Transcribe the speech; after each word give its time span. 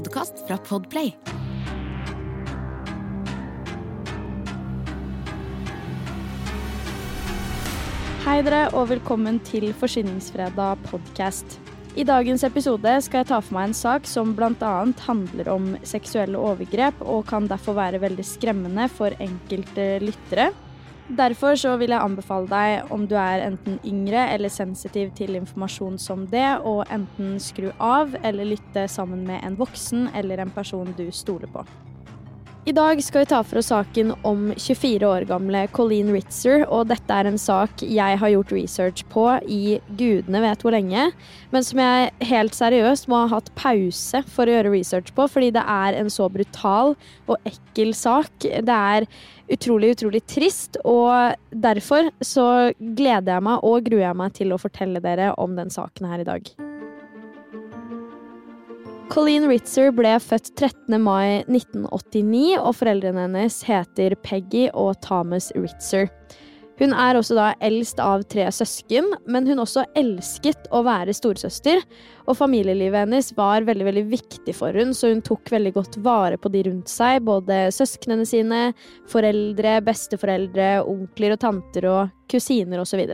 podkast 0.00 0.38
fra 0.46 0.56
Podplay. 0.64 1.10
Hei 8.24 8.38
dere, 8.46 8.62
og 8.72 8.88
velkommen 8.94 9.40
til 9.44 9.66
Forsyningsfredag 9.76 10.80
podcast. 10.86 11.58
I 11.98 12.06
dagens 12.06 12.46
episode 12.46 12.94
skal 13.04 13.24
jeg 13.24 13.28
ta 13.32 13.42
for 13.42 13.58
meg 13.58 13.70
en 13.70 13.76
sak 13.76 14.08
som 14.08 14.32
bl.a. 14.38 14.72
handler 15.04 15.52
om 15.52 15.74
seksuelle 15.84 16.38
overgrep, 16.38 17.02
og 17.04 17.26
kan 17.28 17.50
derfor 17.50 17.76
være 17.76 18.00
veldig 18.00 18.24
skremmende 18.24 18.88
for 18.94 19.12
enkelte 19.20 19.98
lyttere. 20.06 20.48
Derfor 21.10 21.56
så 21.58 21.72
vil 21.80 21.90
jeg 21.90 22.06
anbefale 22.06 22.46
deg, 22.46 22.90
om 22.94 23.02
du 23.10 23.16
er 23.18 23.42
enten 23.42 23.80
yngre 23.82 24.28
eller 24.30 24.52
sensitiv 24.52 25.10
til 25.18 25.34
informasjon 25.40 25.98
som 25.98 26.22
det, 26.30 26.46
å 26.62 26.84
enten 26.86 27.34
skru 27.42 27.72
av 27.82 28.14
eller 28.22 28.52
lytte 28.52 28.86
sammen 28.86 29.24
med 29.26 29.42
en 29.42 29.58
voksen 29.58 30.06
eller 30.14 30.38
en 30.38 30.54
person 30.54 30.94
du 30.94 31.08
stoler 31.10 31.50
på. 31.50 31.66
I 32.68 32.72
dag 32.76 32.98
skal 33.00 33.22
vi 33.22 33.28
ta 33.30 33.38
for 33.40 33.56
oss 33.56 33.70
saken 33.70 34.10
om 34.28 34.50
24 34.52 35.06
år 35.08 35.24
gamle 35.30 35.62
Colleen 35.72 36.10
Ritzer, 36.12 36.66
og 36.68 36.90
dette 36.90 37.16
er 37.16 37.30
en 37.30 37.40
sak 37.40 37.80
jeg 37.80 38.18
har 38.20 38.32
gjort 38.34 38.52
research 38.52 39.06
på 39.08 39.24
i 39.48 39.78
gudene 39.96 40.42
vet 40.44 40.60
hvor 40.60 40.76
lenge, 40.76 41.06
men 41.54 41.64
som 41.64 41.80
jeg 41.80 42.28
helt 42.28 42.58
seriøst 42.58 43.08
må 43.08 43.22
ha 43.22 43.30
hatt 43.32 43.48
pause 43.56 44.20
for 44.28 44.44
å 44.44 44.58
gjøre 44.58 44.74
research 44.76 45.08
på, 45.16 45.24
fordi 45.32 45.48
det 45.56 45.64
er 45.64 45.96
en 46.02 46.12
så 46.12 46.28
brutal 46.28 46.98
og 47.24 47.48
ekkel 47.48 47.94
sak. 47.96 48.44
Det 48.44 48.76
er 48.76 49.08
utrolig, 49.48 49.94
utrolig 49.96 50.20
trist, 50.28 50.76
og 50.84 51.32
derfor 51.64 52.12
så 52.20 52.74
gleder 52.76 53.38
jeg 53.38 53.48
meg 53.48 53.64
og 53.64 53.88
gruer 53.88 54.10
jeg 54.10 54.20
meg 54.20 54.36
til 54.36 54.52
å 54.52 54.60
fortelle 54.60 55.00
dere 55.00 55.32
om 55.40 55.56
den 55.56 55.72
saken 55.72 56.12
her 56.12 56.20
i 56.20 56.28
dag. 56.28 56.52
Colleen 59.10 59.48
Ritzer 59.50 59.88
ble 59.90 60.12
født 60.22 60.52
13. 60.54 60.94
mai 61.02 61.40
1989, 61.48 62.60
og 62.60 62.76
foreldrene 62.78 63.24
hennes 63.24 63.56
heter 63.66 64.14
Peggy 64.22 64.68
og 64.70 65.00
Thomas 65.02 65.48
Ritzer. 65.56 66.06
Hun 66.78 66.94
er 66.94 67.18
også 67.18 67.34
da 67.34 67.48
eldst 67.66 67.98
av 68.00 68.22
tre 68.30 68.46
søsken, 68.54 69.08
men 69.26 69.48
hun 69.50 69.64
også 69.64 69.82
elsket 69.98 70.70
å 70.70 70.84
være 70.86 71.12
storesøster. 71.16 71.82
Og 72.30 72.38
familielivet 72.38 73.02
hennes 73.02 73.32
var 73.36 73.66
veldig 73.66 73.88
veldig 73.90 74.06
viktig 74.14 74.54
for 74.56 74.78
hun, 74.78 74.94
så 74.94 75.10
hun 75.10 75.24
tok 75.26 75.50
veldig 75.52 75.74
godt 75.74 75.98
vare 76.06 76.38
på 76.38 76.54
de 76.54 76.62
rundt 76.70 76.88
seg. 76.88 77.26
Både 77.26 77.66
søsknene 77.74 78.24
sine, 78.30 78.62
foreldre, 79.10 79.80
besteforeldre, 79.90 80.70
onkler 80.86 81.34
og 81.34 81.42
tanter 81.48 81.90
og 81.90 82.16
kusiner 82.30 82.86
osv. 82.86 83.08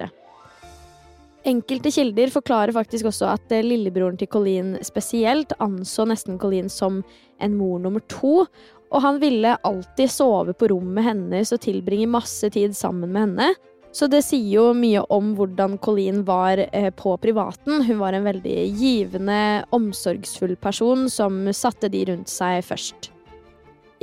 Enkelte 1.46 1.92
kilder 1.94 2.30
forklarer 2.34 2.74
faktisk 2.74 3.06
også 3.06 3.28
at 3.30 3.52
eh, 3.54 3.62
lillebroren 3.62 4.18
til 4.18 4.30
Colleen 4.32 4.74
spesielt 4.82 5.54
anså 5.62 6.06
nesten 6.10 6.40
Colleen 6.42 6.70
som 6.72 7.04
en 7.38 7.54
mor 7.54 7.78
nummer 7.78 8.02
to, 8.10 8.48
og 8.90 9.02
han 9.02 9.20
ville 9.22 9.54
alltid 9.66 10.10
sove 10.10 10.56
på 10.58 10.72
rommet 10.72 11.06
hennes 11.06 11.54
og 11.54 11.62
tilbringe 11.62 12.10
masse 12.10 12.50
tid 12.50 12.74
sammen 12.74 13.12
med 13.14 13.28
henne. 13.28 13.48
Så 13.94 14.10
det 14.12 14.24
sier 14.26 14.50
jo 14.58 14.64
mye 14.76 15.00
om 15.14 15.30
hvordan 15.38 15.78
Colleen 15.80 16.24
var 16.26 16.60
eh, 16.66 16.90
på 16.90 17.14
privaten. 17.22 17.84
Hun 17.86 18.02
var 18.02 18.16
en 18.16 18.26
veldig 18.26 18.56
givende, 18.76 19.40
omsorgsfull 19.72 20.58
person 20.60 21.06
som 21.12 21.46
satte 21.54 21.88
de 21.94 22.08
rundt 22.10 22.32
seg 22.32 22.64
først. 22.66 23.15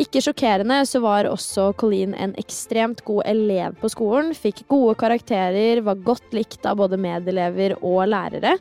Ikke 0.02 0.24
sjokkerende 0.26 0.80
så 0.90 1.04
var 1.04 1.28
også 1.30 1.68
Colleen 1.78 2.16
en 2.18 2.34
ekstremt 2.42 3.04
god 3.06 3.28
elev 3.30 3.76
på 3.78 3.92
skolen. 3.94 4.32
Fikk 4.34 4.64
gode 4.72 4.96
karakterer, 4.98 5.84
var 5.86 6.02
godt 6.02 6.34
likt 6.34 6.66
av 6.66 6.80
både 6.82 6.98
medelever 6.98 7.76
og 7.82 8.08
lærere. 8.10 8.56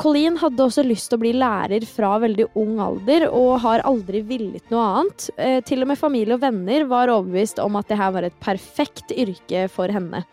Colleen 0.00 0.38
hadde 0.40 0.64
også 0.64 0.82
lyst 0.82 1.10
til 1.10 1.20
å 1.20 1.22
bli 1.22 1.34
lærer 1.36 1.84
fra 1.86 2.16
veldig 2.22 2.48
ung 2.58 2.80
alder, 2.82 3.28
og 3.28 3.60
har 3.62 3.84
aldri 3.86 4.24
villet 4.26 4.72
noe 4.72 4.86
annet. 4.88 5.28
Eh, 5.36 5.60
til 5.68 5.84
og 5.84 5.92
med 5.92 6.00
familie 6.00 6.34
og 6.34 6.42
venner 6.42 6.88
var 6.90 7.12
overbevist 7.12 7.60
om 7.62 7.76
at 7.78 7.92
det 7.92 8.00
her 8.00 8.16
var 8.16 8.26
et 8.26 8.40
perfekt 8.42 9.14
yrke 9.14 9.68
for 9.70 9.92
henne. 9.92 10.24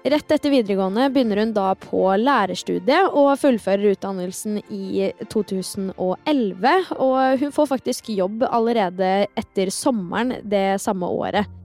Rett 0.00 0.32
etter 0.32 0.48
videregående 0.48 1.10
begynner 1.12 1.42
hun 1.42 1.50
da 1.52 1.74
på 1.76 2.06
lærerstudiet 2.16 3.12
og 3.12 3.34
fullfører 3.36 3.92
utdannelsen 3.92 4.56
i 4.72 5.10
2011. 5.28 6.72
Og 6.96 7.42
hun 7.42 7.52
får 7.52 7.68
faktisk 7.74 8.08
jobb 8.16 8.46
allerede 8.48 9.10
etter 9.36 9.68
sommeren 9.74 10.38
det 10.48 10.80
samme 10.80 11.04
året. 11.04 11.59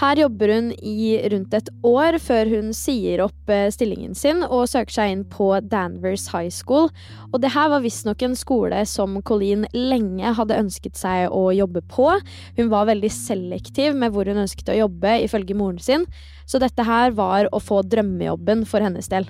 Her 0.00 0.16
jobber 0.16 0.50
hun 0.50 0.70
i 0.80 1.18
rundt 1.30 1.52
et 1.54 1.68
år 1.86 2.16
før 2.22 2.48
hun 2.48 2.70
sier 2.74 3.20
opp 3.26 3.50
eh, 3.52 3.68
stillingen 3.74 4.16
sin 4.16 4.40
og 4.46 4.64
søker 4.70 4.94
seg 4.94 5.12
inn 5.12 5.24
på 5.28 5.50
Danvers 5.68 6.24
High 6.32 6.50
School. 6.54 6.88
Og 7.30 7.42
det 7.44 7.52
her 7.52 7.68
var 7.70 7.84
visstnok 7.84 8.24
en 8.24 8.36
skole 8.38 8.80
som 8.88 9.20
Colleen 9.28 9.66
lenge 9.76 10.32
hadde 10.38 10.58
ønsket 10.64 10.96
seg 10.98 11.28
å 11.30 11.50
jobbe 11.54 11.84
på. 11.92 12.08
Hun 12.56 12.72
var 12.72 12.88
veldig 12.88 13.12
selektiv 13.12 13.98
med 13.98 14.16
hvor 14.16 14.26
hun 14.26 14.42
ønsket 14.46 14.72
å 14.72 14.80
jobbe, 14.80 15.18
ifølge 15.28 15.58
moren 15.58 15.78
sin. 15.82 16.08
Så 16.48 16.58
dette 16.62 16.88
her 16.88 17.12
var 17.14 17.52
å 17.52 17.62
få 17.62 17.84
drømmejobben 17.86 18.66
for 18.68 18.82
hennes 18.84 19.12
del. 19.12 19.28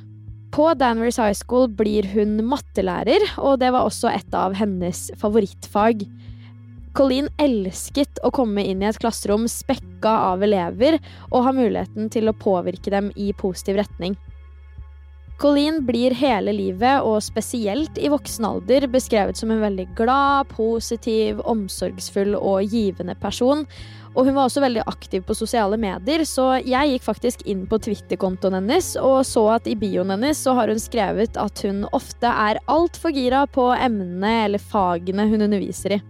På 0.53 0.73
Danvers 0.79 1.19
High 1.19 1.37
School 1.37 1.71
blir 1.73 2.07
hun 2.13 2.39
mattelærer, 2.45 3.25
og 3.41 3.59
det 3.63 3.73
var 3.73 3.89
også 3.89 4.13
et 4.13 4.35
av 4.37 4.55
hennes 4.59 5.07
favorittfag. 5.21 6.05
Colleen 6.93 7.31
elsket 7.41 8.21
å 8.21 8.29
komme 8.37 8.65
inn 8.69 8.83
i 8.83 8.89
et 8.91 8.99
klasserom 9.01 9.47
spekka 9.49 10.11
av 10.33 10.43
elever 10.45 10.99
og 11.31 11.47
ha 11.47 11.55
muligheten 11.57 12.11
til 12.13 12.29
å 12.29 12.37
påvirke 12.37 12.93
dem 12.93 13.09
i 13.17 13.31
positiv 13.33 13.81
retning. 13.81 14.19
Colleen 15.41 15.81
blir 15.89 16.13
hele 16.15 16.53
livet, 16.55 17.03
og 17.03 17.17
spesielt 17.25 17.97
i 17.99 18.11
voksen 18.13 18.45
alder, 18.47 18.85
beskrevet 18.93 19.41
som 19.41 19.51
en 19.51 19.65
veldig 19.65 19.89
glad, 19.99 20.53
positiv, 20.53 21.41
omsorgsfull 21.51 22.37
og 22.39 22.69
givende 22.71 23.17
person. 23.19 23.65
Og 24.13 24.29
hun 24.29 24.37
var 24.37 24.47
også 24.47 24.63
veldig 24.63 24.85
aktiv 24.87 25.25
på 25.27 25.35
sosiale 25.35 25.81
medier, 25.81 26.23
så 26.29 26.61
jeg 26.61 26.93
gikk 26.93 27.09
faktisk 27.09 27.43
inn 27.49 27.65
på 27.67 27.81
Twitter-kontoen 27.89 28.61
hennes 28.61 28.93
og 29.01 29.23
så 29.27 29.49
at 29.57 29.67
i 29.67 29.75
bioen 29.81 30.13
hennes 30.13 30.45
så 30.45 30.55
har 30.61 30.71
hun 30.71 30.79
skrevet 30.79 31.41
at 31.41 31.65
hun 31.65 31.87
ofte 31.97 32.29
er 32.29 32.61
altfor 32.71 33.17
gira 33.17 33.47
på 33.51 33.71
emnene 33.73 34.37
eller 34.45 34.63
fagene 34.63 35.27
hun 35.33 35.49
underviser 35.49 35.97
i. 35.97 36.03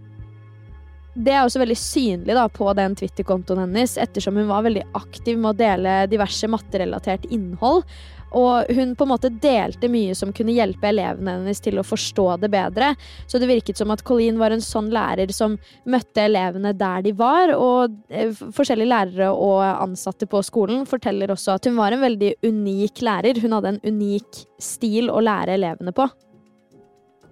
Det 1.13 1.29
er 1.29 1.43
også 1.45 1.61
veldig 1.61 1.77
synlig 1.77 2.33
da, 2.33 2.47
på 2.49 2.71
den 2.77 2.95
Twitter-kontoen 2.97 3.67
hennes, 3.67 3.99
ettersom 4.01 4.39
hun 4.39 4.49
var 4.49 4.65
veldig 4.65 4.87
aktiv 4.97 5.37
med 5.37 5.51
å 5.51 5.59
dele 5.59 5.97
diverse 6.09 6.49
matterelatert 6.49 7.27
innhold. 7.29 7.85
Og 8.33 8.71
hun 8.73 8.95
på 8.97 9.05
en 9.05 9.11
måte 9.11 9.29
delte 9.29 9.85
mye 9.93 10.15
som 10.17 10.31
kunne 10.33 10.55
hjelpe 10.55 10.89
elevene 10.89 11.35
hennes 11.37 11.61
til 11.61 11.77
å 11.77 11.85
forstå 11.85 12.25
det 12.41 12.49
bedre. 12.53 12.95
Så 13.29 13.37
det 13.37 13.49
virket 13.51 13.77
som 13.77 13.93
at 13.93 14.01
Colleen 14.07 14.39
var 14.41 14.55
en 14.55 14.63
sånn 14.63 14.89
lærer 14.93 15.29
som 15.35 15.59
møtte 15.85 16.25
elevene 16.25 16.73
der 16.73 17.05
de 17.05 17.13
var. 17.19 17.53
Og 17.53 17.93
eh, 18.09 18.33
forskjellige 18.33 18.89
lærere 18.89 19.29
og 19.29 19.61
ansatte 19.61 20.25
på 20.29 20.41
skolen 20.45 20.87
forteller 20.89 21.35
også 21.35 21.59
at 21.59 21.69
hun 21.69 21.77
var 21.77 21.93
en 21.93 22.01
veldig 22.01 22.35
unik 22.41 23.05
lærer. 23.05 23.41
Hun 23.43 23.53
hadde 23.59 23.75
en 23.75 23.83
unik 23.85 24.45
stil 24.57 25.13
å 25.13 25.21
lære 25.21 25.59
elevene 25.59 25.93
på. 25.93 26.09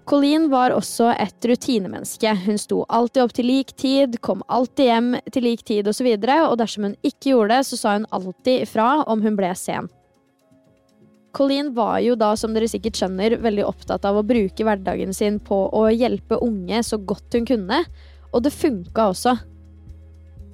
Colleen 0.10 0.50
var 0.50 0.74
også 0.74 1.12
et 1.14 1.46
rutinemenneske. 1.46 2.34
Hun 2.46 2.58
sto 2.60 2.82
alltid 2.90 3.24
opp 3.24 3.34
til 3.38 3.48
lik 3.48 3.74
tid, 3.78 4.18
kom 4.26 4.42
alltid 4.50 4.90
hjem 4.90 5.10
til 5.32 5.46
lik 5.46 5.64
tid 5.68 5.88
osv., 5.88 6.08
og, 6.16 6.26
så 6.26 6.38
og 6.50 6.58
dersom 6.62 6.88
hun 6.90 6.96
ikke 7.06 7.34
gjorde 7.34 7.56
det, 7.56 7.66
så 7.70 7.80
sa 7.80 7.98
hun 8.00 8.08
alltid 8.12 8.66
ifra 8.66 8.90
om 9.06 9.22
hun 9.22 9.38
ble 9.40 9.52
sen. 9.58 9.90
Colleen 11.32 11.70
var 11.74 12.02
jo 12.04 12.18
da, 12.20 12.34
som 12.36 12.52
dere 12.56 12.68
sikkert 12.68 12.98
skjønner, 13.00 13.38
veldig 13.40 13.64
opptatt 13.64 14.04
av 14.08 14.18
å 14.20 14.26
bruke 14.28 14.66
hverdagen 14.68 15.14
sin 15.16 15.40
på 15.40 15.64
å 15.72 15.86
hjelpe 15.94 16.42
unge 16.44 16.82
så 16.84 17.00
godt 17.00 17.38
hun 17.38 17.48
kunne, 17.48 17.86
og 18.32 18.44
det 18.44 18.52
funka 18.56 19.12
også. 19.14 19.38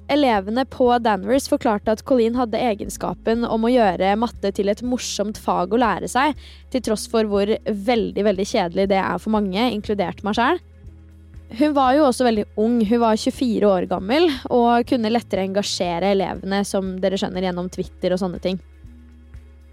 Elevene 0.08 0.64
på 0.64 0.86
Danvers 1.04 1.50
forklarte 1.52 1.92
at 1.92 2.02
Colleen 2.08 2.36
hadde 2.38 2.60
egenskapen 2.64 3.44
om 3.44 3.66
å 3.66 3.72
gjøre 3.72 4.14
matte 4.16 4.54
til 4.56 4.70
et 4.72 4.80
morsomt 4.80 5.36
fag 5.36 5.74
å 5.74 5.80
lære 5.82 6.08
seg, 6.08 6.38
til 6.72 6.84
tross 6.86 7.04
for 7.12 7.28
hvor 7.28 7.52
veldig 7.68 8.24
veldig 8.24 8.46
kjedelig 8.48 8.88
det 8.88 9.02
er 9.02 9.20
for 9.20 9.34
mange, 9.36 9.66
inkludert 9.68 10.24
meg 10.24 10.38
sjøl. 10.38 10.62
Hun 11.58 11.74
var 11.76 11.92
jo 11.96 12.06
også 12.06 12.24
veldig 12.24 12.46
ung, 12.60 12.80
hun 12.88 13.02
var 13.02 13.20
24 13.20 13.68
år 13.68 13.88
gammel, 13.88 14.30
og 14.52 14.88
kunne 14.88 15.12
lettere 15.12 15.44
engasjere 15.44 16.14
elevene, 16.16 16.62
som 16.64 16.94
dere 17.02 17.20
skjønner, 17.20 17.44
gjennom 17.44 17.68
Twitter 17.72 18.16
og 18.16 18.22
sånne 18.24 18.40
ting. 18.44 18.60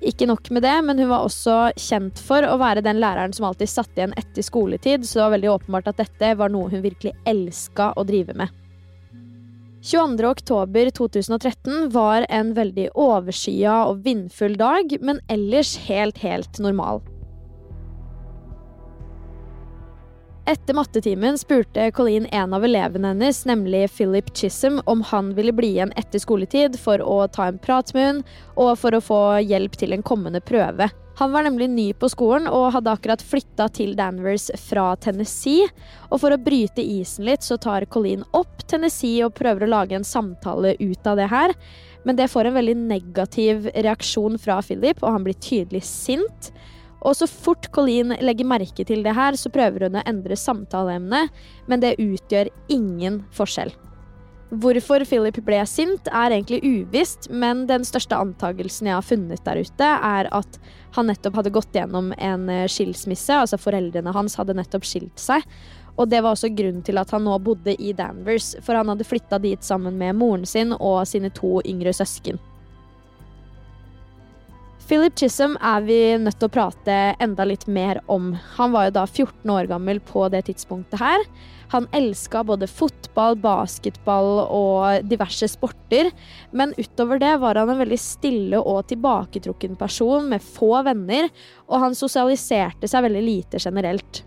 Ikke 0.03 0.27
nok 0.27 0.51
med 0.51 0.67
det, 0.67 0.75
men 0.83 0.99
hun 0.99 1.13
var 1.13 1.23
også 1.23 1.71
kjent 1.79 2.19
for 2.19 2.43
å 2.43 2.59
være 2.59 2.83
den 2.83 2.99
læreren 2.99 3.31
som 3.35 3.47
alltid 3.47 3.71
satt 3.71 3.95
igjen 3.95 4.15
etter 4.19 4.43
skoletid, 4.43 5.07
så 5.07 5.17
det 5.17 5.25
var 5.25 5.35
veldig 5.37 5.53
åpenbart 5.55 5.89
at 5.93 6.03
dette 6.03 6.35
var 6.43 6.51
noe 6.51 6.67
hun 6.75 6.83
virkelig 6.83 7.15
elska 7.23 7.93
å 7.95 8.07
drive 8.07 8.35
med. 8.35 8.51
22.10.2013 9.85 11.91
var 11.93 12.25
en 12.29 12.53
veldig 12.57 12.87
overskya 12.97 13.85
og 13.91 13.99
vindfull 14.07 14.55
dag, 14.57 14.95
men 14.97 15.19
ellers 15.29 15.75
helt, 15.85 16.17
helt 16.25 16.57
normal. 16.57 17.03
Etter 20.49 20.73
mattetimen 20.77 21.37
spurte 21.37 21.91
Colleen 21.93 22.25
en 22.33 22.53
av 22.57 22.65
elevene 22.65 23.13
hennes, 23.13 23.45
nemlig 23.45 23.91
Philip 23.93 24.33
Chisholm, 24.33 24.81
om 24.89 25.05
han 25.05 25.35
ville 25.37 25.53
bli 25.53 25.75
igjen 25.75 25.93
etter 26.01 26.19
skoletid 26.21 26.79
for 26.81 27.01
å 27.01 27.27
ta 27.29 27.45
en 27.49 27.61
prat 27.61 27.93
med 27.93 28.05
hun 28.09 28.23
og 28.55 28.77
for 28.81 28.95
å 28.97 29.05
få 29.05 29.21
hjelp 29.45 29.77
til 29.77 29.93
en 29.93 30.05
kommende 30.05 30.41
prøve. 30.41 30.89
Han 31.17 31.31
var 31.31 31.43
nemlig 31.43 31.69
ny 31.69 31.93
på 31.95 32.09
skolen 32.11 32.49
og 32.51 32.73
hadde 32.75 32.91
akkurat 32.91 33.21
flytta 33.23 33.69
til 33.71 33.93
Danvers 33.95 34.49
fra 34.59 34.89
Tennessee. 34.99 35.69
Og 36.09 36.19
for 36.19 36.35
å 36.35 36.39
bryte 36.41 36.83
isen 36.83 37.23
litt, 37.29 37.45
så 37.45 37.55
tar 37.61 37.87
Colleen 37.87 38.25
opp 38.35 38.65
Tennessee 38.67 39.23
og 39.23 39.37
prøver 39.37 39.63
å 39.63 39.71
lage 39.71 39.95
en 39.95 40.07
samtale 40.07 40.73
ut 40.81 41.07
av 41.07 41.15
det 41.21 41.29
her. 41.31 41.55
Men 42.03 42.19
det 42.19 42.27
får 42.33 42.49
en 42.49 42.57
veldig 42.59 42.75
negativ 42.81 43.69
reaksjon 43.71 44.35
fra 44.43 44.59
Philip, 44.59 44.99
og 44.99 45.15
han 45.15 45.23
blir 45.23 45.39
tydelig 45.39 45.85
sint. 45.87 46.51
Og 46.99 47.15
så 47.15 47.29
fort 47.31 47.71
Colleen 47.71 48.11
legger 48.19 48.51
merke 48.51 48.83
til 48.83 49.05
det 49.05 49.15
her, 49.15 49.39
så 49.39 49.53
prøver 49.53 49.87
hun 49.87 49.95
å 50.01 50.03
endre 50.09 50.35
samtaleemnet, 50.35 51.31
men 51.71 51.83
det 51.83 51.95
utgjør 52.01 52.51
ingen 52.75 53.23
forskjell. 53.35 53.71
Hvorfor 54.53 55.01
Philip 55.09 55.39
ble 55.41 55.57
sint, 55.65 56.05
er 56.13 56.29
egentlig 56.35 56.59
uvisst, 56.61 57.31
men 57.33 57.63
den 57.69 57.85
største 57.87 58.17
antagelsen 58.21 58.91
jeg 58.91 58.93
har 58.93 59.05
funnet 59.05 59.41
der 59.47 59.63
ute, 59.65 59.87
er 59.89 60.29
at 60.29 60.59
han 60.95 61.09
nettopp 61.09 61.39
hadde 61.41 61.53
gått 61.55 61.73
gjennom 61.73 62.13
en 62.13 62.45
eh, 62.53 62.67
skilsmisse. 62.69 63.33
Altså 63.41 63.57
foreldrene 63.59 64.13
hans 64.15 64.37
hadde 64.39 64.55
nettopp 64.55 64.85
skilt 64.85 65.19
seg. 65.19 65.43
Og 65.97 66.11
det 66.11 66.21
var 66.21 66.35
også 66.35 66.51
grunnen 66.53 66.83
til 66.85 66.99
at 67.01 67.11
han 67.15 67.25
nå 67.25 67.39
bodde 67.41 67.73
i 67.81 67.93
Danvers, 67.95 68.53
for 68.61 68.77
han 68.77 68.91
hadde 68.91 69.07
flytta 69.07 69.39
dit 69.41 69.63
sammen 69.65 69.97
med 69.97 70.19
moren 70.19 70.45
sin 70.45 70.75
og 70.75 71.07
sine 71.09 71.31
to 71.33 71.57
yngre 71.65 71.95
søsken. 71.95 72.37
Philip 74.85 75.15
Chisholm 75.17 75.55
er 75.65 75.81
vi 75.81 75.97
nødt 76.21 76.37
til 76.37 76.45
å 76.45 76.53
prate 76.53 76.95
enda 77.23 77.45
litt 77.47 77.63
mer 77.65 77.97
om. 78.11 78.35
Han 78.59 78.73
var 78.75 78.85
jo 78.85 78.97
da 78.99 79.05
14 79.07 79.49
år 79.49 79.69
gammel 79.71 79.97
på 80.05 80.27
det 80.29 80.43
tidspunktet 80.45 81.01
her. 81.01 81.23
Han 81.73 81.87
elska 81.97 82.43
både 82.45 82.67
fotball, 82.69 83.33
basketball 83.41 84.43
og 84.43 85.07
diverse 85.09 85.49
sporter. 85.49 86.11
Men 86.53 86.75
utover 86.77 87.17
det 87.23 87.31
var 87.41 87.57
han 87.57 87.71
en 87.73 87.81
veldig 87.81 87.97
stille 87.97 88.59
og 88.61 88.85
tilbaketrukken 88.91 89.73
person 89.79 90.29
med 90.29 90.45
få 90.45 90.69
venner, 90.85 91.31
og 91.65 91.81
han 91.81 91.97
sosialiserte 91.97 92.85
seg 92.91 93.07
veldig 93.07 93.25
lite 93.25 93.63
generelt. 93.65 94.21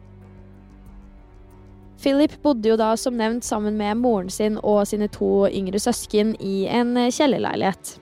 Philip 2.02 2.34
bodde 2.42 2.70
jo 2.72 2.78
da 2.78 2.92
som 2.98 3.14
nevnt 3.18 3.46
sammen 3.46 3.78
med 3.78 4.02
moren 4.02 4.30
sin 4.30 4.58
og 4.58 4.84
sine 4.90 5.06
to 5.14 5.46
yngre 5.46 5.78
søsken 5.82 6.34
i 6.42 6.64
en 6.66 6.96
kjellerleilighet. 7.14 7.98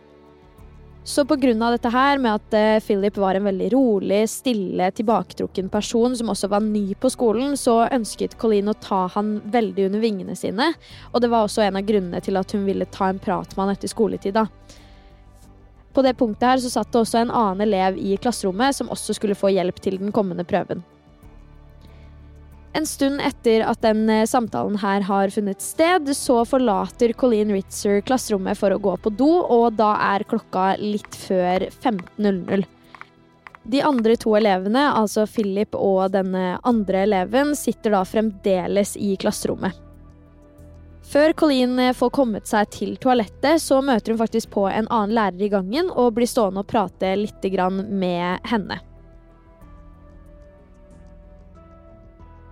Så 1.06 1.22
pga. 1.24 1.70
dette 1.70 1.88
her 1.88 2.18
med 2.18 2.34
at 2.34 2.54
eh, 2.54 2.80
Philip 2.82 3.16
var 3.16 3.36
en 3.38 3.44
veldig 3.46 3.68
rolig, 3.72 4.24
stille, 4.28 4.88
tilbaketrukken 4.90 5.68
person 5.70 6.16
som 6.18 6.32
også 6.32 6.48
var 6.50 6.64
ny 6.64 6.96
på 6.98 7.10
skolen, 7.14 7.54
så 7.56 7.84
ønsket 7.94 8.34
Colleen 8.40 8.66
å 8.68 8.74
ta 8.74 9.04
han 9.14 9.36
veldig 9.44 9.86
under 9.86 10.02
vingene 10.02 10.34
sine. 10.34 10.72
Og 11.12 11.22
det 11.22 11.30
var 11.30 11.46
også 11.46 11.62
en 11.62 11.78
av 11.78 11.86
grunnene 11.86 12.20
til 12.26 12.36
at 12.36 12.50
hun 12.50 12.66
ville 12.66 12.90
ta 12.90 13.12
en 13.12 13.22
prat 13.22 13.54
med 13.54 13.62
han 13.62 13.76
etter 13.76 13.94
skoletid. 13.94 14.34
da. 14.34 14.48
På 15.94 16.02
det 16.02 16.16
punktet 16.18 16.48
her 16.48 16.58
så 16.58 16.74
satt 16.74 16.90
det 16.90 17.04
også 17.04 17.22
en 17.22 17.30
annen 17.30 17.68
elev 17.68 18.02
i 18.02 18.18
klasserommet 18.18 18.74
som 18.74 18.90
også 18.90 19.14
skulle 19.14 19.38
få 19.38 19.54
hjelp 19.54 19.78
til 19.80 20.02
den 20.02 20.10
kommende 20.10 20.42
prøven. 20.42 20.82
En 22.76 22.84
stund 22.86 23.22
etter 23.24 23.62
at 23.64 23.80
den 23.80 24.04
eh, 24.12 24.26
samtalen 24.28 24.76
her 24.82 25.04
har 25.08 25.32
funnet 25.32 25.62
sted, 25.64 26.10
så 26.16 26.42
forlater 26.44 27.14
Colleen 27.16 27.54
Ritzer 27.54 28.02
klasserommet 28.04 28.58
for 28.60 28.74
å 28.74 28.80
gå 28.82 28.96
på 29.00 29.12
do, 29.16 29.30
og 29.40 29.78
da 29.78 29.94
er 30.10 30.26
klokka 30.28 30.74
litt 30.82 31.16
før 31.16 31.64
15.00. 31.70 32.66
De 33.66 33.80
andre 33.82 34.14
to 34.20 34.34
elevene, 34.38 34.82
altså 34.92 35.24
Philip 35.26 35.74
og 35.74 36.12
denne 36.14 36.58
andre 36.68 37.06
eleven, 37.06 37.54
sitter 37.56 37.96
da 37.96 38.04
fremdeles 38.06 38.92
i 39.00 39.14
klasserommet. 39.18 39.80
Før 41.06 41.32
Colleen 41.38 41.78
eh, 41.80 41.94
får 41.96 42.12
kommet 42.12 42.50
seg 42.50 42.68
til 42.76 42.92
toalettet, 43.00 43.62
så 43.62 43.80
møter 43.80 44.12
hun 44.12 44.20
faktisk 44.20 44.52
på 44.52 44.66
en 44.68 44.90
annen 44.90 45.16
lærer 45.16 45.48
i 45.48 45.50
gangen 45.54 45.88
og 45.94 46.12
blir 46.18 46.28
stående 46.28 46.60
og 46.60 46.68
prate 46.68 47.14
litt 47.22 47.48
med 47.88 48.44
henne. 48.52 48.82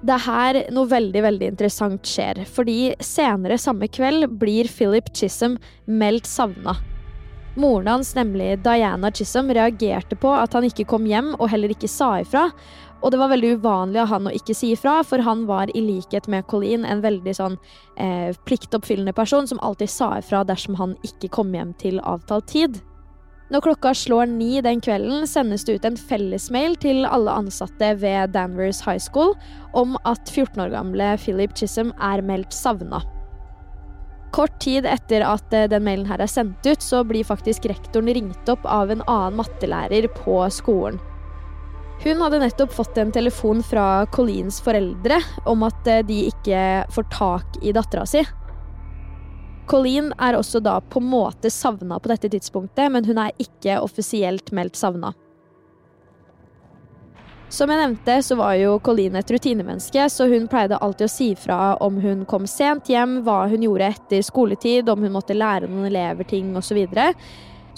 Det 0.04 0.12
er 0.12 0.24
her 0.26 0.56
noe 0.74 0.88
veldig 0.90 1.20
veldig 1.24 1.46
interessant 1.54 2.08
skjer. 2.08 2.42
Fordi 2.44 2.92
senere 3.00 3.56
samme 3.60 3.88
kveld 3.88 4.28
blir 4.40 4.68
Philip 4.68 5.08
Chisholm 5.16 5.56
meldt 5.88 6.28
savna. 6.28 6.76
Moren 7.56 7.88
hans, 7.88 8.10
nemlig 8.18 8.58
Diana 8.64 9.12
Chisholm, 9.14 9.52
reagerte 9.54 10.18
på 10.18 10.32
at 10.34 10.52
han 10.52 10.66
ikke 10.66 10.84
kom 10.90 11.06
hjem 11.06 11.32
og 11.38 11.48
heller 11.52 11.72
ikke 11.72 11.88
sa 11.88 12.18
ifra. 12.20 12.48
Og 13.00 13.12
det 13.12 13.20
var 13.20 13.30
veldig 13.32 13.54
uvanlig 13.60 14.00
av 14.02 14.10
han 14.12 14.28
å 14.28 14.32
ikke 14.34 14.56
si 14.56 14.72
ifra, 14.74 14.98
for 15.06 15.24
han 15.24 15.44
var 15.48 15.72
i 15.76 15.82
likhet 15.84 16.28
med 16.28 16.46
Colleen 16.50 16.84
en 16.88 17.04
veldig 17.04 17.34
sånn 17.36 17.58
eh, 18.00 18.32
pliktoppfyllende 18.48 19.12
person 19.16 19.48
som 19.48 19.60
alltid 19.64 19.92
sa 19.92 20.14
ifra 20.18 20.42
dersom 20.48 20.76
han 20.80 20.96
ikke 21.06 21.32
kom 21.32 21.52
hjem 21.54 21.72
til 21.80 22.00
avtalt 22.04 22.48
tid. 22.52 22.80
Når 23.52 23.60
klokka 23.66 23.90
slår 23.92 24.30
ni 24.32 24.60
den 24.64 24.80
kvelden, 24.80 25.26
sendes 25.28 25.66
det 25.68 25.76
ut 25.76 25.84
en 25.84 25.98
fellesmail 26.00 26.78
til 26.80 27.04
alle 27.04 27.32
ansatte 27.42 27.90
ved 28.00 28.32
Danvers 28.32 28.80
High 28.86 29.02
School 29.04 29.34
om 29.76 29.98
at 30.08 30.30
14 30.32 30.62
år 30.64 30.72
gamle 30.72 31.10
Philip 31.20 31.52
Chisholm 31.58 31.92
er 32.00 32.24
meldt 32.24 32.56
savna. 32.56 33.02
Kort 34.34 34.56
tid 34.64 34.88
etter 34.88 35.22
at 35.28 35.52
eh, 35.54 35.68
den 35.70 35.84
mailen 35.86 36.08
her 36.08 36.24
er 36.24 36.30
sendt 36.30 36.64
ut, 36.66 36.82
så 36.82 37.04
blir 37.06 37.26
faktisk 37.26 37.68
rektoren 37.70 38.08
ringt 38.16 38.48
opp 38.50 38.64
av 38.66 38.90
en 38.90 39.04
annen 39.04 39.36
mattelærer 39.38 40.08
på 40.16 40.40
skolen. 40.50 40.96
Hun 42.02 42.18
hadde 42.24 42.40
nettopp 42.42 42.72
fått 42.74 42.96
en 42.98 43.12
telefon 43.14 43.62
fra 43.62 44.06
Colleens 44.12 44.58
foreldre 44.64 45.20
om 45.46 45.62
at 45.68 45.86
eh, 45.86 46.02
de 46.08 46.24
ikke 46.32 46.64
får 46.96 47.06
tak 47.12 47.60
i 47.62 47.76
dattera 47.76 48.08
si. 48.08 48.24
Colleen 49.66 50.12
er 50.20 50.36
også 50.36 50.60
da 50.60 50.76
på 50.80 51.00
en 51.00 51.08
måte 51.08 51.50
savna 51.50 51.96
på 52.00 52.10
dette 52.12 52.28
tidspunktet, 52.32 52.90
men 52.92 53.06
hun 53.08 53.20
er 53.20 53.32
ikke 53.40 53.78
offisielt 53.80 54.52
meldt 54.52 54.76
savna. 54.76 55.14
Som 57.54 57.70
jeg 57.70 57.78
nevnte, 57.78 58.16
så 58.26 58.36
var 58.36 58.56
jo 58.58 58.76
Colleen 58.82 59.16
et 59.16 59.30
rutinemenneske, 59.30 60.08
så 60.10 60.26
hun 60.28 60.48
pleide 60.50 60.80
alltid 60.82 61.06
å 61.06 61.12
si 61.12 61.30
fra 61.38 61.58
om 61.84 62.00
hun 62.02 62.24
kom 62.28 62.48
sent 62.50 62.90
hjem, 62.90 63.20
hva 63.24 63.44
hun 63.52 63.62
gjorde 63.62 63.92
etter 63.94 64.24
skoletid, 64.26 64.90
om 64.90 65.04
hun 65.06 65.14
måtte 65.14 65.36
lære 65.38 65.70
noen 65.70 65.86
elever 65.88 66.26
ting 66.28 66.50
osv. 66.58 66.82
Så, 66.90 67.08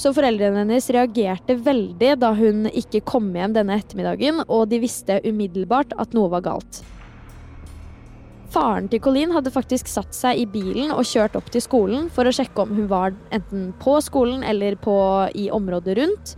så 0.01 0.15
foreldrene 0.17 0.65
hennes 0.65 0.91
reagerte 0.97 1.59
veldig 1.61 2.15
da 2.23 2.33
hun 2.39 2.71
ikke 2.73 3.05
kom 3.07 3.29
hjem 3.37 3.55
denne 3.59 3.79
ettermiddagen, 3.79 4.43
og 4.49 4.71
de 4.73 4.81
visste 4.83 5.21
umiddelbart 5.27 5.95
at 6.01 6.17
noe 6.17 6.33
var 6.35 6.47
galt. 6.49 6.83
Faren 8.53 8.87
til 8.91 9.01
Colleen 9.03 9.33
hadde 9.35 9.51
faktisk 9.51 9.89
satt 9.91 10.15
seg 10.15 10.39
i 10.39 10.47
bilen 10.47 10.93
og 10.95 11.07
kjørt 11.09 11.37
opp 11.39 11.49
til 11.51 11.63
skolen 11.65 12.07
for 12.15 12.29
å 12.29 12.35
sjekke 12.35 12.63
om 12.63 12.75
hun 12.77 12.89
var 12.91 13.15
enten 13.35 13.73
på 13.83 13.97
skolen 14.05 14.45
eller 14.47 14.79
på, 14.79 14.97
i 15.35 15.49
området 15.51 15.97
rundt, 15.99 16.35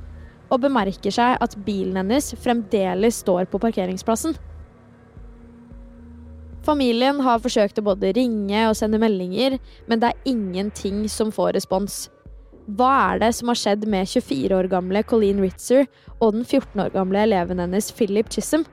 og 0.49 0.63
bemerker 0.65 1.13
seg 1.13 1.37
at 1.45 1.57
bilen 1.67 1.99
hennes 2.01 2.33
fremdeles 2.41 3.21
står 3.25 3.51
på 3.53 3.61
parkeringsplassen. 3.61 4.39
Familien 6.65 7.21
har 7.25 7.41
forsøkt 7.41 7.81
å 7.81 7.87
både 7.87 8.13
ringe 8.17 8.67
og 8.69 8.77
sende 8.77 9.01
meldinger, 9.01 9.59
men 9.89 10.01
det 10.01 10.11
er 10.11 10.33
ingenting 10.33 11.05
som 11.13 11.33
får 11.33 11.55
respons. 11.57 12.07
Hva 12.69 12.91
er 13.15 13.23
det 13.23 13.31
som 13.37 13.49
har 13.49 13.57
skjedd 13.57 13.87
med 13.89 14.09
24 14.09 14.53
år 14.57 14.69
gamle 14.69 15.01
Colleen 15.09 15.41
Ritzer 15.41 15.87
og 16.19 16.35
den 16.37 16.45
14 16.45 16.83
år 16.85 16.93
gamle 16.93 17.23
eleven 17.25 17.63
hennes 17.63 17.89
Philip 17.97 18.29
Chisholm? 18.33 18.67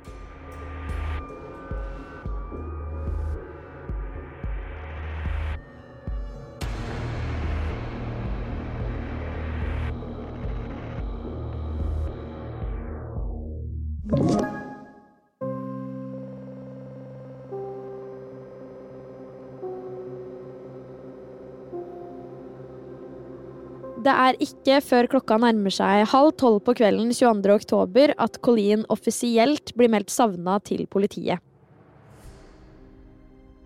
Det 24.06 24.14
er 24.14 24.38
ikke 24.44 24.82
før 24.86 25.08
klokka 25.10 25.40
nærmer 25.42 25.74
seg 25.74 26.04
halv 26.12 26.36
tolv 26.38 26.60
på 26.68 26.76
kvelden 26.78 27.10
22. 27.10 27.56
oktober 27.56 28.12
at 28.22 28.38
Colleen 28.46 28.84
offisielt 28.94 29.74
blir 29.74 29.90
meldt 29.90 30.14
savna 30.14 30.60
til 30.62 30.84
politiet. 30.86 31.42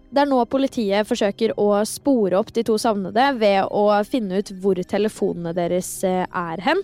Det 0.10 0.24
er 0.24 0.29
nå 0.29 0.39
politiet 0.50 1.05
forsøker 1.05 1.51
å 1.60 1.67
spore 1.86 2.39
opp 2.39 2.53
de 2.55 2.63
to 2.65 2.77
savnede 2.81 3.25
ved 3.38 3.67
å 3.67 3.84
finne 4.08 4.39
ut 4.39 4.53
hvor 4.63 4.79
telefonene 4.79 5.51
deres 5.58 5.91
eh, 6.08 6.24
er 6.24 6.63
hen, 6.65 6.81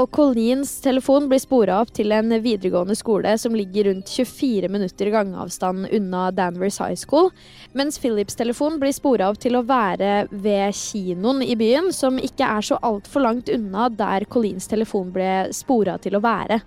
og 0.00 0.08
Colleens 0.14 0.70
telefon 0.80 1.26
blir 1.28 1.40
spora 1.42 1.80
opp 1.82 1.90
til 1.92 2.14
en 2.16 2.32
videregående 2.42 2.96
skole 2.96 3.34
som 3.40 3.56
ligger 3.56 3.90
rundt 3.90 4.08
24 4.08 4.70
minutter 4.72 5.10
gangavstand 5.12 5.90
unna 5.92 6.30
Danvers 6.32 6.78
High 6.80 6.96
School, 6.96 7.28
mens 7.76 8.00
Philips 8.00 8.38
telefon 8.38 8.78
blir 8.80 8.94
spora 8.96 9.28
opp 9.28 9.40
til 9.42 9.58
å 9.58 9.64
være 9.68 10.28
ved 10.30 10.72
kinoen 10.78 11.42
i 11.44 11.56
byen, 11.60 11.90
som 11.92 12.16
ikke 12.16 12.48
er 12.48 12.64
så 12.64 12.80
altfor 12.80 13.26
langt 13.26 13.52
unna 13.52 13.90
der 13.92 14.24
Colleens 14.32 14.70
telefon 14.70 15.12
ble 15.12 15.50
spora 15.52 15.98
til 16.00 16.16
å 16.16 16.24
være. 16.24 16.62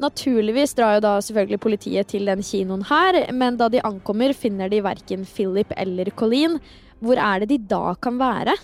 Naturligvis 0.00 0.72
drar 0.74 0.96
jo 0.96 1.04
da 1.04 1.14
selvfølgelig 1.22 1.60
politiet 1.60 2.10
til 2.10 2.26
den 2.26 2.42
kinoen 2.42 2.86
her, 2.88 3.20
men 3.36 3.60
da 3.60 3.68
de 3.70 3.84
ankommer, 3.84 4.32
finner 4.34 4.72
de 4.72 4.80
verken 4.82 5.26
Philip 5.28 5.70
eller 5.76 6.10
Colleen. 6.16 6.56
Hvor 7.04 7.20
er 7.20 7.44
det 7.44 7.52
de 7.52 7.58
da 7.68 7.94
kan 8.00 8.16
være? 8.20 8.56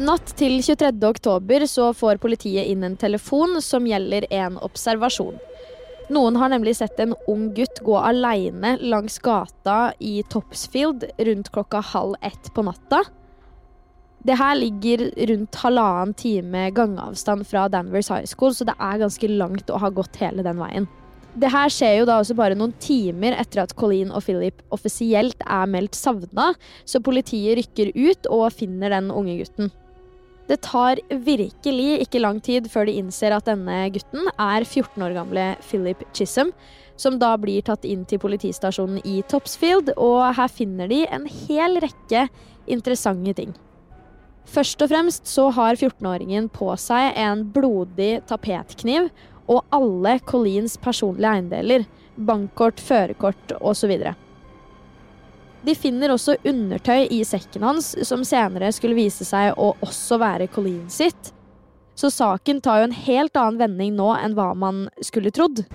Natt 0.00 0.30
til 0.32 0.54
23. 0.64 0.94
oktober 1.04 1.66
så 1.68 1.90
får 1.92 2.22
politiet 2.22 2.70
inn 2.72 2.86
en 2.86 2.94
telefon 2.96 3.58
som 3.60 3.84
gjelder 3.84 4.24
en 4.32 4.54
observasjon. 4.64 5.34
Noen 6.08 6.38
har 6.40 6.48
nemlig 6.48 6.78
sett 6.78 7.02
en 7.04 7.12
ung 7.28 7.50
gutt 7.52 7.82
gå 7.84 7.98
aleine 8.00 8.78
langs 8.80 9.18
gata 9.20 9.90
i 10.00 10.22
Topsfield 10.32 11.04
rundt 11.18 11.50
klokka 11.52 11.82
halv 11.90 12.16
ett 12.24 12.48
på 12.56 12.64
natta. 12.64 13.02
Det 14.24 14.38
her 14.40 14.56
ligger 14.56 15.04
rundt 15.28 15.58
halvannen 15.60 16.16
time 16.16 16.62
gangavstand 16.72 17.44
fra 17.50 17.66
Danvers 17.68 18.08
High 18.08 18.30
School, 18.32 18.56
så 18.56 18.64
det 18.70 18.78
er 18.80 19.02
ganske 19.04 19.30
langt 19.34 19.68
å 19.68 19.82
ha 19.84 19.92
gått 19.92 20.16
hele 20.22 20.46
den 20.46 20.64
veien. 20.64 20.88
Det 21.36 21.52
her 21.52 21.68
skjer 21.68 21.98
jo 21.98 22.08
da 22.08 22.16
også 22.22 22.38
bare 22.40 22.56
noen 22.56 22.72
timer 22.80 23.36
etter 23.38 23.66
at 23.66 23.76
Colleen 23.76 24.08
og 24.16 24.24
Philip 24.24 24.64
offisielt 24.72 25.44
er 25.44 25.68
meldt 25.68 25.94
savna, 25.94 26.54
så 26.88 27.04
politiet 27.04 27.60
rykker 27.60 27.92
ut 27.94 28.32
og 28.32 28.48
finner 28.56 28.96
den 28.96 29.12
unge 29.12 29.36
gutten. 29.44 29.70
Det 30.50 30.58
tar 30.66 30.98
virkelig 31.14 32.00
ikke 32.02 32.20
lang 32.24 32.40
tid 32.42 32.66
før 32.72 32.88
de 32.88 32.96
innser 32.98 33.30
at 33.36 33.46
denne 33.46 33.84
gutten 33.94 34.26
er 34.34 34.64
14 34.66 35.04
år 35.06 35.14
gamle 35.14 35.44
Philip 35.62 36.02
Chisholm, 36.10 36.50
som 36.98 37.20
da 37.22 37.36
blir 37.38 37.62
tatt 37.62 37.86
inn 37.86 38.02
til 38.08 38.18
politistasjonen 38.18 38.98
i 39.06 39.20
Topsfield, 39.30 39.92
og 39.94 40.24
her 40.34 40.50
finner 40.50 40.90
de 40.90 41.04
en 41.06 41.28
hel 41.46 41.78
rekke 41.84 42.26
interessante 42.66 43.36
ting. 43.38 43.54
Først 44.50 44.82
og 44.82 44.90
fremst 44.90 45.30
så 45.30 45.46
har 45.54 45.78
14-åringen 45.78 46.48
på 46.50 46.72
seg 46.82 47.14
en 47.20 47.44
blodig 47.54 48.16
tapetkniv 48.26 49.06
og 49.50 49.62
alle 49.70 50.16
Colleens 50.26 50.74
personlige 50.82 51.30
eiendeler, 51.30 51.86
bankkort, 52.18 52.82
førerkort 52.82 53.54
osv. 53.60 53.94
De 55.66 55.74
finner 55.76 56.12
også 56.14 56.38
undertøy 56.46 57.04
i 57.12 57.20
sekken 57.26 57.66
hans, 57.66 57.92
som 58.08 58.24
senere 58.24 58.72
skulle 58.72 58.96
vise 58.96 59.26
seg 59.28 59.52
å 59.60 59.74
også 59.84 60.16
være 60.20 60.48
Colleen 60.52 60.88
sitt. 60.92 61.34
Så 61.98 62.08
saken 62.14 62.62
tar 62.64 62.80
jo 62.80 62.88
en 62.88 62.96
helt 62.96 63.36
annen 63.36 63.60
vending 63.60 63.94
nå 63.98 64.08
enn 64.16 64.36
hva 64.38 64.54
man 64.56 64.86
skulle 65.04 65.32
trodd. 65.36 65.66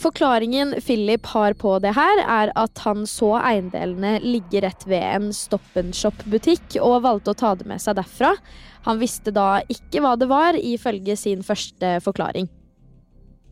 Forklaringen 0.00 0.74
Philip 0.80 1.26
har 1.32 1.52
på 1.60 1.74
det 1.84 1.92
her, 1.96 2.22
er 2.24 2.52
at 2.56 2.84
han 2.86 3.04
så 3.08 3.34
eiendelene 3.36 4.14
ligge 4.24 4.62
rett 4.64 4.86
ved 4.88 5.04
en 5.04 5.28
Stop 5.36 5.76
and 5.76 5.96
Shop-butikk, 5.96 6.78
og 6.80 7.02
valgte 7.04 7.34
å 7.34 7.40
ta 7.40 7.52
det 7.56 7.68
med 7.68 7.80
seg 7.84 7.98
derfra. 8.00 8.32
Han 8.88 9.00
visste 9.00 9.32
da 9.36 9.60
ikke 9.68 10.00
hva 10.00 10.14
det 10.16 10.30
var, 10.30 10.56
ifølge 10.56 11.18
sin 11.20 11.44
første 11.44 11.98
forklaring. 12.04 12.48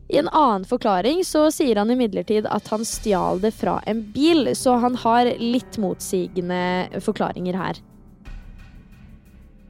I 0.08 0.18
en 0.22 0.28
annen 0.32 0.64
forklaring 0.64 1.20
så 1.24 1.50
sier 1.52 1.76
han 1.76 1.92
imidlertid 1.92 2.48
at 2.48 2.70
han 2.72 2.86
stjal 2.88 3.42
det 3.42 3.52
fra 3.58 3.76
en 3.86 4.00
bil, 4.14 4.54
så 4.56 4.78
han 4.80 4.96
har 5.04 5.28
litt 5.36 5.76
motsigende 5.80 7.02
forklaringer 7.04 7.58
her. 7.60 7.82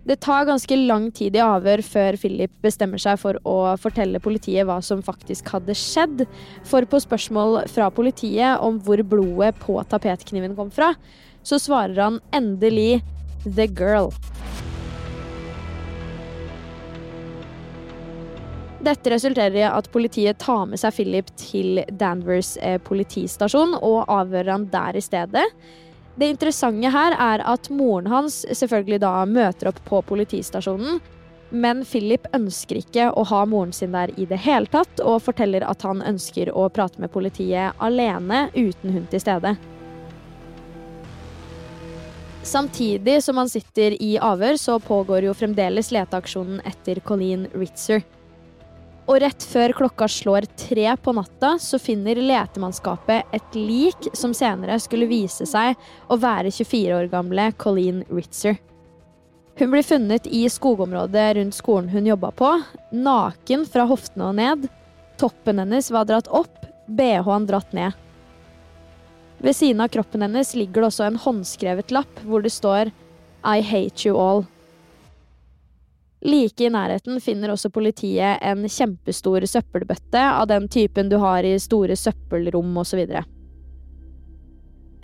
Det 0.09 0.16
tar 0.25 0.47
ganske 0.49 0.76
lang 0.88 1.11
tid 1.12 1.35
i 1.37 1.42
avhør 1.45 1.83
før 1.85 2.16
Philip 2.16 2.54
bestemmer 2.64 3.02
seg 3.02 3.18
for 3.21 3.37
å 3.45 3.75
fortelle 3.83 4.23
politiet 4.25 4.64
hva 4.64 4.78
som 4.80 5.02
faktisk 5.04 5.50
hadde 5.52 5.76
skjedd. 5.76 6.23
For 6.64 6.87
på 6.88 7.02
spørsmål 7.04 7.66
fra 7.68 7.90
politiet 7.92 8.62
om 8.64 8.78
hvor 8.87 9.02
blodet 9.04 9.59
på 9.61 9.76
tapetkniven 9.90 10.57
kom 10.57 10.73
fra, 10.73 10.95
så 11.45 11.61
svarer 11.61 12.00
han 12.00 12.23
endelig 12.33 13.02
'the 13.45 13.68
girl'. 13.68 14.14
Dette 18.78 19.11
resulterer 19.11 19.56
i 19.58 19.66
at 19.66 19.90
politiet 19.90 20.38
tar 20.38 20.66
med 20.70 20.78
seg 20.78 20.94
Philip 20.94 21.30
til 21.40 21.80
Danvers 21.99 22.54
eh, 22.62 22.78
politistasjon 22.78 23.75
og 23.80 24.04
avhører 24.06 24.52
han 24.54 24.68
der 24.70 24.99
i 24.99 25.02
stedet. 25.02 25.44
Det 26.18 26.28
interessante 26.30 26.90
her 26.94 27.14
er 27.18 27.42
at 27.47 27.66
moren 27.75 28.06
hans 28.11 28.44
selvfølgelig 28.47 29.00
da 29.02 29.12
møter 29.26 29.70
opp 29.70 29.80
på 29.87 30.02
politistasjonen. 30.06 31.00
Men 31.50 31.80
Philip 31.88 32.26
ønsker 32.37 32.78
ikke 32.78 33.08
å 33.16 33.25
ha 33.30 33.40
moren 33.49 33.73
sin 33.73 33.94
der 33.97 34.12
i 34.20 34.26
det 34.28 34.38
hele 34.44 34.68
tatt, 34.70 35.00
og 35.00 35.25
forteller 35.25 35.64
at 35.64 35.82
han 35.87 36.02
ønsker 36.04 36.50
å 36.52 36.68
prate 36.68 37.00
med 37.00 37.11
politiet 37.14 37.78
alene 37.82 38.47
uten 38.54 38.94
hun 38.94 39.08
til 39.11 39.23
stede. 39.23 39.54
Samtidig 42.47 43.18
som 43.25 43.40
han 43.40 43.50
sitter 43.50 43.97
i 44.02 44.14
avhør, 44.23 44.61
så 44.61 44.78
pågår 44.80 45.26
jo 45.26 45.35
fremdeles 45.37 45.90
leteaksjonen 45.92 46.62
etter 46.68 47.00
Colleen 47.04 47.49
Ritzer. 47.56 48.04
Og 49.08 49.22
rett 49.22 49.44
før 49.48 49.72
klokka 49.72 50.04
slår 50.12 50.44
tre 50.60 50.90
på 51.00 51.12
natta, 51.16 51.54
så 51.56 51.78
finner 51.80 52.18
letemannskapet 52.20 53.32
et 53.32 53.54
lik 53.56 54.10
som 54.12 54.34
senere 54.36 54.76
skulle 54.84 55.08
vise 55.08 55.46
seg 55.48 55.78
å 56.12 56.18
være 56.20 56.52
24 56.52 56.98
år 56.98 57.08
gamle 57.12 57.46
Colleen 57.56 58.02
Ritzer. 58.12 58.58
Hun 59.58 59.72
blir 59.72 59.82
funnet 59.82 60.28
i 60.28 60.44
skogområdet 60.52 61.24
rundt 61.38 61.56
skolen 61.56 61.88
hun 61.88 62.06
jobba 62.06 62.30
på, 62.36 62.50
naken 62.92 63.64
fra 63.66 63.88
hoftene 63.88 64.28
og 64.28 64.36
ned. 64.38 64.68
Toppen 65.18 65.58
hennes 65.64 65.88
var 65.90 66.04
dratt 66.06 66.28
opp, 66.28 66.68
bh-en 66.86 67.48
dratt 67.48 67.72
ned. 67.74 67.96
Ved 69.40 69.56
siden 69.56 69.80
av 69.80 69.88
kroppen 69.94 70.22
hennes 70.22 70.52
ligger 70.54 70.84
det 70.84 70.92
også 70.92 71.08
en 71.08 71.18
håndskrevet 71.24 71.90
lapp 71.94 72.22
hvor 72.28 72.44
det 72.44 72.52
står 72.52 72.92
I 73.46 73.64
hate 73.64 74.04
you 74.04 74.20
all. 74.20 74.44
Like 76.28 76.61
i 76.66 76.68
nærheten 76.68 77.23
finner 77.25 77.54
også 77.54 77.70
politiet 77.73 78.42
en 78.44 78.66
kjempestor 78.68 79.47
søppelbøtte 79.49 80.20
av 80.20 80.44
den 80.50 80.66
typen 80.68 81.08
du 81.08 81.16
har 81.23 81.47
i 81.47 81.54
store 81.62 81.97
søppelrom 81.97 82.75
osv. 82.82 83.00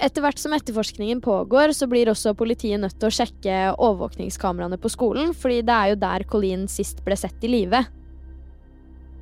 Etter 0.05 0.25
hvert 0.25 0.41
som 0.43 0.53
etterforskningen 0.53 1.23
pågår, 1.25 1.73
så 1.73 1.87
blir 1.89 2.11
også 2.11 2.35
politiet 2.37 2.83
nødt 2.83 2.99
til 2.99 3.09
å 3.09 3.15
sjekke 3.15 3.59
overvåkningskameraene 3.73 4.77
på 4.83 4.91
skolen, 4.93 5.33
fordi 5.33 5.63
det 5.65 5.75
er 5.75 5.93
jo 5.93 6.01
der 6.03 6.25
Colleen 6.29 6.67
sist 6.69 7.01
ble 7.07 7.17
sett 7.17 7.47
i 7.47 7.53
live. 7.53 7.81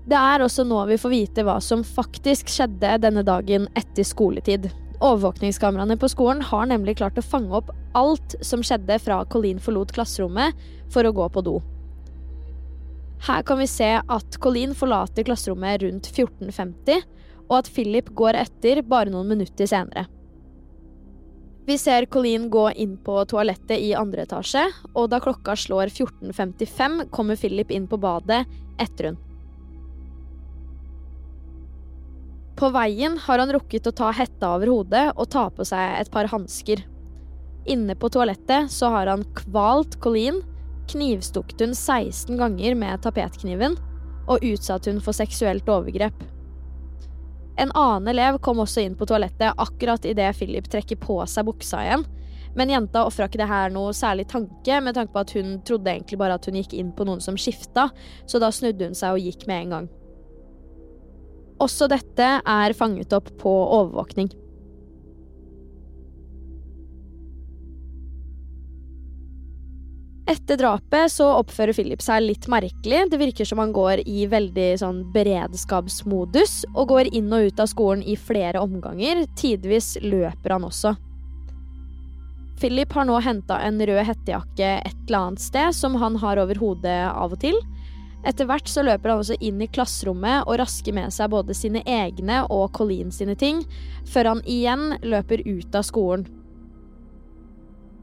Det 0.08 0.18
er 0.18 0.42
også 0.42 0.64
nå 0.66 0.80
vi 0.88 0.98
får 0.98 1.12
vite 1.12 1.44
hva 1.46 1.60
som 1.62 1.84
faktisk 1.86 2.50
skjedde 2.50 2.96
denne 3.04 3.22
dagen 3.22 3.68
etter 3.78 4.02
skoletid. 4.02 4.72
Overvåkningskameraene 4.98 5.94
på 6.00 6.10
skolen 6.10 6.42
har 6.48 6.66
nemlig 6.72 6.96
klart 6.98 7.20
å 7.20 7.26
fange 7.26 7.54
opp 7.60 7.70
alt 7.98 8.34
som 8.42 8.64
skjedde 8.66 8.98
fra 9.04 9.20
Colleen 9.30 9.62
forlot 9.62 9.94
klasserommet 9.94 10.58
for 10.90 11.06
å 11.06 11.14
gå 11.14 11.28
på 11.36 11.44
do. 11.46 11.60
Her 13.22 13.42
kan 13.46 13.58
vi 13.58 13.68
se 13.70 13.88
at 14.02 14.38
Colleen 14.42 14.74
forlater 14.74 15.22
klasserommet 15.26 15.82
rundt 15.84 16.08
14.50, 16.10 17.04
og 17.46 17.54
at 17.60 17.70
Philip 17.70 18.10
går 18.18 18.38
etter 18.40 18.82
bare 18.82 19.12
noen 19.12 19.28
minutter 19.30 19.68
senere. 19.70 20.08
Vi 21.62 21.76
ser 21.78 22.08
Colleen 22.10 22.48
gå 22.50 22.64
inn 22.82 22.96
på 22.98 23.20
toalettet 23.30 23.78
i 23.78 23.92
andre 23.94 24.24
etasje, 24.26 24.64
og 24.98 25.12
da 25.12 25.20
klokka 25.22 25.54
slår 25.54 25.92
14.55, 25.94 27.04
kommer 27.14 27.38
Philip 27.38 27.70
inn 27.70 27.86
på 27.86 28.00
badet 28.02 28.42
etter 28.82 29.12
hun. 29.12 29.20
På 32.58 32.72
veien 32.74 33.14
har 33.22 33.38
han 33.38 33.52
rukket 33.54 33.86
å 33.86 33.94
ta 34.02 34.10
hetta 34.14 34.56
over 34.56 34.70
hodet 34.70 35.04
og 35.14 35.30
ta 35.30 35.46
på 35.54 35.64
seg 35.66 36.00
et 36.00 36.10
par 36.14 36.26
hansker. 36.34 36.82
Inne 37.70 37.94
på 37.94 38.10
toalettet 38.10 38.70
så 38.74 38.90
har 38.90 39.06
han 39.10 39.22
kvalt 39.38 40.00
Colleen 40.02 40.42
knivstukket 40.90 41.60
hun 41.64 41.74
16 41.76 42.36
ganger 42.40 42.76
med 42.78 43.02
tapetkniven 43.04 43.76
og 44.30 44.44
utsatte 44.46 44.92
hun 44.92 45.02
for 45.02 45.16
seksuelt 45.16 45.68
overgrep. 45.70 46.16
En 47.60 47.72
annen 47.76 48.08
elev 48.08 48.38
kom 48.44 48.62
også 48.62 48.82
inn 48.86 48.96
på 48.96 49.06
toalettet 49.08 49.58
akkurat 49.60 50.04
idet 50.08 50.32
Philip 50.38 50.68
trekker 50.72 50.98
på 51.00 51.18
seg 51.28 51.46
buksa 51.46 51.82
igjen. 51.84 52.04
Men 52.56 52.68
jenta 52.72 53.06
ofra 53.08 53.28
ikke 53.28 53.40
det 53.40 53.48
her 53.48 53.72
noe 53.72 53.94
særlig 53.96 54.26
tanke, 54.28 54.80
med 54.84 54.96
tanke 54.96 55.14
på 55.14 55.22
at 55.22 55.32
hun 55.36 55.54
trodde 55.64 55.88
egentlig 55.88 56.18
bare 56.20 56.36
at 56.36 56.48
hun 56.48 56.58
gikk 56.60 56.74
inn 56.76 56.92
på 56.96 57.06
noen 57.08 57.22
som 57.24 57.38
skifta, 57.40 57.88
så 58.28 58.40
da 58.42 58.50
snudde 58.52 58.90
hun 58.90 58.96
seg 58.96 59.16
og 59.16 59.24
gikk 59.24 59.46
med 59.48 59.64
en 59.64 59.74
gang. 59.76 59.88
Også 61.62 61.88
dette 61.88 62.28
er 62.42 62.76
fanget 62.76 63.12
opp 63.16 63.30
på 63.40 63.52
overvåkning. 63.52 64.32
Etter 70.30 70.56
drapet 70.56 71.10
så 71.10 71.26
oppfører 71.40 71.74
Philip 71.74 72.02
seg 72.02 72.22
litt 72.22 72.46
merkelig. 72.50 73.00
Det 73.10 73.18
virker 73.18 73.48
som 73.48 73.58
han 73.58 73.72
går 73.74 74.04
i 74.06 74.26
veldig 74.30 74.68
sånn 74.78 75.00
beredskapsmodus 75.14 76.60
og 76.76 76.92
går 76.92 77.10
inn 77.10 77.32
og 77.34 77.48
ut 77.48 77.62
av 77.62 77.70
skolen 77.72 78.04
i 78.06 78.14
flere 78.14 78.62
omganger. 78.62 79.24
Tidvis 79.38 79.96
løper 80.04 80.54
han 80.54 80.68
også. 80.68 80.94
Philip 82.62 82.92
har 82.94 83.08
nå 83.08 83.16
henta 83.18 83.58
en 83.66 83.82
rød 83.82 84.04
hettejakke 84.06 84.68
et 84.86 84.98
eller 85.08 85.18
annet 85.18 85.42
sted 85.42 85.74
som 85.74 85.98
han 85.98 86.20
har 86.22 86.38
over 86.38 86.60
hodet 86.62 87.00
av 87.10 87.34
og 87.34 87.40
til. 87.42 87.58
Etter 88.22 88.46
hvert 88.46 88.70
så 88.70 88.84
løper 88.86 89.10
han 89.10 89.24
også 89.24 89.34
inn 89.42 89.58
i 89.64 89.66
klasserommet 89.66 90.46
og 90.46 90.60
rasker 90.60 90.94
med 90.94 91.10
seg 91.10 91.32
både 91.32 91.56
sine 91.58 91.82
egne 91.82 92.44
og 92.46 92.68
Colleen 92.76 93.10
sine 93.10 93.34
ting, 93.34 93.64
før 94.06 94.36
han 94.36 94.44
igjen 94.46 94.92
løper 95.02 95.42
ut 95.42 95.74
av 95.74 95.82
skolen. 95.88 96.28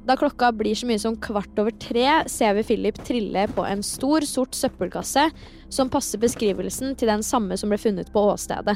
Da 0.09 0.15
klokka 0.17 0.47
blir 0.57 0.73
så 0.73 0.87
mye 0.89 0.97
som 0.97 1.13
kvart 1.21 1.59
over 1.61 1.75
tre, 1.77 2.07
ser 2.25 2.55
vi 2.57 2.63
Philip 2.65 2.97
trille 3.05 3.43
på 3.53 3.61
en 3.61 3.83
stor, 3.85 4.25
sort 4.25 4.55
søppelkasse 4.57 5.27
som 5.69 5.89
passer 5.93 6.17
beskrivelsen 6.17 6.95
til 6.97 7.11
den 7.11 7.21
samme 7.21 7.53
som 7.61 7.69
ble 7.69 7.77
funnet 7.77 8.07
på 8.09 8.23
åstedet. 8.31 8.73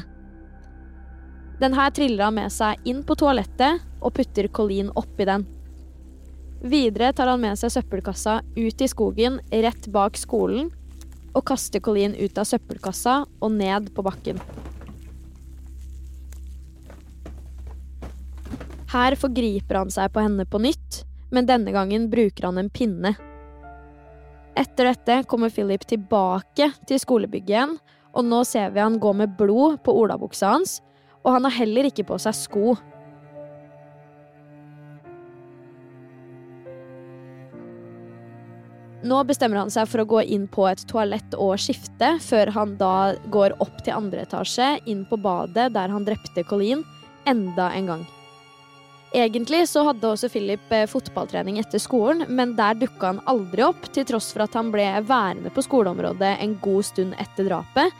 Den 1.58 1.74
her 1.74 1.90
triller 1.90 2.28
han 2.28 2.36
med 2.36 2.52
seg 2.54 2.86
inn 2.86 3.00
på 3.06 3.16
toalettet 3.18 3.82
og 3.98 4.14
putter 4.14 4.46
Colleen 4.54 4.92
oppi 4.94 5.26
den. 5.26 5.42
Videre 6.62 7.08
tar 7.12 7.32
han 7.32 7.42
med 7.42 7.58
seg 7.58 7.72
søppelkassa 7.74 8.36
ut 8.54 8.84
i 8.84 8.88
skogen 8.92 9.40
rett 9.50 9.88
bak 9.90 10.14
skolen 10.20 10.68
og 11.34 11.42
kaster 11.50 11.82
Colleen 11.82 12.14
ut 12.14 12.38
av 12.38 12.46
søppelkassa 12.46 13.16
og 13.26 13.56
ned 13.56 13.90
på 13.96 14.04
bakken. 14.06 14.38
Her 18.94 19.18
forgriper 19.18 19.80
han 19.80 19.90
seg 19.90 20.14
på 20.14 20.22
henne 20.22 20.46
på 20.46 20.62
nytt, 20.62 21.00
men 21.34 21.48
denne 21.50 21.74
gangen 21.74 22.06
bruker 22.12 22.46
han 22.48 22.60
en 22.62 22.70
pinne. 22.70 23.14
Etter 24.54 24.92
dette 24.92 25.20
kommer 25.26 25.50
Philip 25.50 25.82
tilbake 25.90 26.70
til 26.86 27.00
skolebygget 27.02 27.50
igjen, 27.56 27.76
og 28.14 28.26
nå 28.30 28.44
ser 28.46 28.70
vi 28.70 28.82
han 28.84 29.00
gå 29.02 29.10
med 29.18 29.34
blod 29.38 29.80
på 29.82 29.94
olabuksa 30.04 30.54
hans, 30.54 30.78
og 31.26 31.34
han 31.34 31.48
har 31.48 31.56
heller 31.58 31.90
ikke 31.90 32.06
på 32.06 32.20
seg 32.22 32.36
sko. 32.38 32.76
Nå 39.04 39.18
bestemmer 39.28 39.60
han 39.60 39.72
seg 39.72 39.88
for 39.90 40.00
å 40.00 40.08
gå 40.08 40.22
inn 40.32 40.46
på 40.48 40.64
et 40.70 40.80
toalett 40.88 41.34
og 41.36 41.58
skifte, 41.60 42.14
før 42.24 42.54
han 42.54 42.78
da 42.80 43.12
går 43.34 43.58
opp 43.60 43.82
til 43.84 43.98
andre 43.98 44.22
etasje, 44.24 44.78
inn 44.88 45.02
på 45.10 45.18
badet 45.20 45.72
der 45.74 45.92
han 45.92 46.06
drepte 46.06 46.46
Colleen, 46.48 46.86
enda 47.28 47.68
en 47.74 47.90
gang. 47.90 48.06
Egentlig 49.14 49.68
så 49.70 49.84
hadde 49.86 50.08
også 50.10 50.26
Philip 50.26 50.72
eh, 50.74 50.88
fotballtrening 50.90 51.60
etter 51.60 51.78
skolen, 51.78 52.24
men 52.34 52.56
der 52.58 52.74
dukka 52.80 53.12
han 53.12 53.20
aldri 53.30 53.62
opp, 53.62 53.86
til 53.94 54.02
tross 54.08 54.32
for 54.34 54.42
at 54.42 54.56
han 54.58 54.72
ble 54.74 54.88
værende 55.06 55.52
på 55.54 55.62
skoleområdet 55.62 56.32
en 56.42 56.56
god 56.64 56.88
stund 56.88 57.14
etter 57.22 57.46
drapet. 57.46 57.94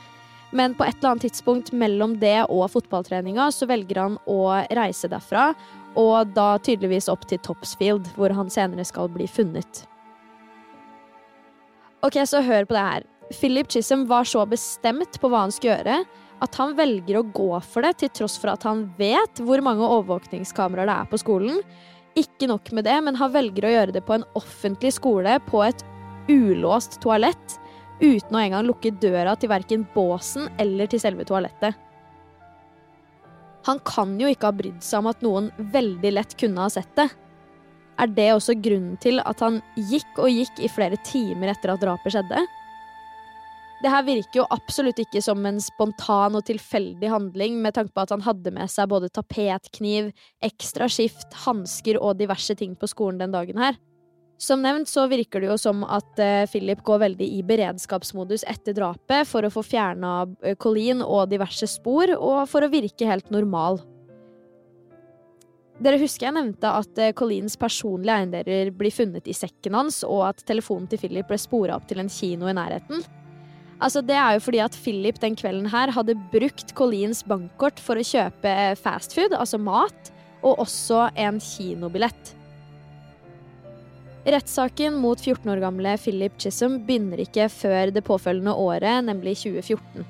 Men 0.54 0.74
på 0.74 0.82
et 0.86 0.98
eller 0.98 1.12
annet 1.12 1.28
tidspunkt 1.28 1.70
mellom 1.70 2.16
det 2.18 2.40
og 2.48 2.66
fotballtreninga 2.72 3.46
så 3.54 3.66
velger 3.70 4.00
han 4.02 4.18
å 4.26 4.40
reise 4.74 5.10
derfra, 5.10 5.52
og 5.94 6.34
da 6.34 6.56
tydeligvis 6.58 7.06
opp 7.12 7.28
til 7.30 7.38
Topsfield, 7.46 8.10
hvor 8.18 8.34
han 8.34 8.50
senere 8.50 8.82
skal 8.86 9.06
bli 9.14 9.30
funnet. 9.30 9.84
Ok, 12.02 12.18
så 12.26 12.42
hør 12.42 12.66
på 12.66 12.74
det 12.74 12.86
her. 12.88 13.06
Philip 13.30 13.70
Chisholm 13.70 14.02
var 14.10 14.26
så 14.26 14.42
bestemt 14.50 15.22
på 15.22 15.30
hva 15.30 15.46
han 15.46 15.54
skulle 15.54 15.78
gjøre, 15.78 16.02
at 16.44 16.58
han 16.60 16.76
velger 16.78 17.18
å 17.18 17.26
gå 17.34 17.50
for 17.64 17.86
det, 17.86 17.96
til 18.00 18.12
tross 18.20 18.36
for 18.40 18.52
at 18.52 18.64
han 18.68 18.86
vet 18.98 19.42
hvor 19.42 19.62
mange 19.64 19.86
overvåkningskameraer 19.86 20.90
det 20.90 20.96
er 21.00 21.10
på 21.10 21.20
skolen. 21.22 21.60
Ikke 22.18 22.48
nok 22.50 22.70
med 22.76 22.86
det, 22.86 22.96
men 23.06 23.18
han 23.18 23.32
velger 23.34 23.66
å 23.66 23.72
gjøre 23.72 23.96
det 23.96 24.04
på 24.06 24.16
en 24.16 24.26
offentlig 24.38 24.92
skole, 24.94 25.38
på 25.48 25.64
et 25.66 25.82
ulåst 26.30 27.00
toalett, 27.02 27.58
uten 28.00 28.36
å 28.36 28.42
engang 28.42 28.68
lukke 28.68 28.92
døra 29.02 29.34
til 29.38 29.50
verken 29.52 29.84
båsen 29.94 30.48
eller 30.62 30.90
til 30.90 31.02
selve 31.02 31.26
toalettet. 31.28 31.74
Han 33.64 33.80
kan 33.86 34.18
jo 34.20 34.28
ikke 34.28 34.50
ha 34.50 34.56
brydd 34.56 34.82
seg 34.84 35.00
om 35.00 35.10
at 35.10 35.22
noen 35.24 35.48
veldig 35.72 36.10
lett 36.18 36.34
kunne 36.40 36.66
ha 36.66 36.72
sett 36.72 36.90
det. 36.98 37.08
Er 38.00 38.10
det 38.10 38.32
også 38.34 38.56
grunnen 38.58 38.98
til 39.00 39.22
at 39.22 39.40
han 39.44 39.60
gikk 39.78 40.18
og 40.18 40.32
gikk 40.32 40.60
i 40.66 40.70
flere 40.72 40.98
timer 41.06 41.52
etter 41.54 41.72
at 41.72 41.82
drapet 41.82 42.16
skjedde? 42.16 42.42
Det 43.84 43.90
her 43.92 44.04
virker 44.06 44.38
jo 44.38 44.44
absolutt 44.54 45.00
ikke 45.02 45.20
som 45.20 45.44
en 45.44 45.58
spontan 45.60 46.38
og 46.38 46.46
tilfeldig 46.48 47.08
handling, 47.12 47.58
med 47.60 47.74
tanke 47.76 47.92
på 47.92 48.06
at 48.06 48.14
han 48.14 48.22
hadde 48.24 48.54
med 48.56 48.70
seg 48.72 48.88
både 48.88 49.10
tapetkniv, 49.12 50.06
ekstra 50.40 50.86
skift, 50.88 51.34
hansker 51.44 51.98
og 52.00 52.16
diverse 52.16 52.56
ting 52.56 52.72
på 52.80 52.88
skolen 52.88 53.20
den 53.20 53.34
dagen 53.34 53.60
her. 53.60 53.76
Som 54.40 54.62
nevnt 54.64 54.88
så 54.88 55.04
virker 55.10 55.44
det 55.44 55.50
jo 55.50 55.56
som 55.60 55.82
at 55.84 56.16
uh, 56.16 56.46
Philip 56.48 56.80
går 56.84 57.02
veldig 57.02 57.26
i 57.36 57.42
beredskapsmodus 57.44 58.46
etter 58.48 58.72
drapet 58.76 59.28
for 59.28 59.44
å 59.44 59.50
få 59.52 59.62
fjerna 59.66 60.14
uh, 60.24 60.54
Colleen 60.56 61.02
og 61.04 61.28
diverse 61.34 61.68
spor, 61.68 62.14
og 62.16 62.46
for 62.48 62.64
å 62.64 62.70
virke 62.72 63.10
helt 63.10 63.28
normal. 63.34 63.82
Dere 65.84 66.00
husker 66.00 66.30
jeg 66.30 66.36
nevnte 66.38 66.72
at 66.80 67.02
uh, 67.04 67.10
Colleens 67.20 67.58
personlige 67.60 68.16
eiendeler 68.16 68.72
blir 68.72 68.96
funnet 68.96 69.28
i 69.28 69.36
sekken 69.36 69.76
hans, 69.76 70.00
og 70.08 70.24
at 70.30 70.42
telefonen 70.48 70.88
til 70.88 71.04
Philip 71.04 71.28
ble 71.28 71.38
spora 71.42 71.76
opp 71.76 71.84
til 71.92 72.00
en 72.00 72.08
kino 72.08 72.48
i 72.48 72.56
nærheten? 72.56 73.04
Altså, 73.82 74.00
det 74.06 74.14
er 74.14 74.36
jo 74.36 74.44
fordi 74.44 74.60
at 74.62 74.76
Philip 74.84 75.18
den 75.22 75.34
kvelden 75.38 75.66
her 75.72 75.90
hadde 75.94 76.16
brukt 76.32 76.74
Colleens 76.78 77.24
bankkort 77.26 77.80
for 77.82 77.98
å 77.98 78.06
kjøpe 78.06 78.54
fastfood, 78.80 79.34
altså 79.34 79.58
mat, 79.58 80.12
og 80.44 80.62
også 80.66 81.08
en 81.18 81.40
kinobillett. 81.42 82.34
Rettssaken 84.24 84.96
mot 84.96 85.20
14 85.20 85.50
år 85.52 85.60
gamle 85.60 85.98
Philip 86.00 86.36
Chisholm 86.40 86.78
begynner 86.86 87.20
ikke 87.26 87.50
før 87.52 87.92
det 87.92 88.04
påfølgende 88.06 88.54
året, 88.56 89.04
nemlig 89.04 89.36
2014. 89.42 90.06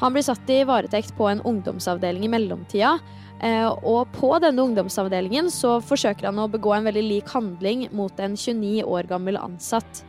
Han 0.00 0.14
blir 0.14 0.24
satt 0.24 0.48
i 0.48 0.62
varetekt 0.64 1.12
på 1.18 1.26
en 1.28 1.42
ungdomsavdeling 1.44 2.24
i 2.24 2.30
mellomtida, 2.32 2.94
eh, 3.44 3.66
og 3.68 4.08
på 4.16 4.30
denne 4.40 4.64
ungdomsavdelingen 4.64 5.50
så 5.52 5.76
forsøker 5.84 6.30
han 6.30 6.40
å 6.40 6.48
begå 6.48 6.72
en 6.78 6.88
veldig 6.88 7.04
lik 7.04 7.34
handling 7.34 7.90
mot 7.92 8.24
en 8.24 8.38
29 8.40 8.86
år 8.88 9.10
gammel 9.10 9.36
ansatt. 9.36 10.00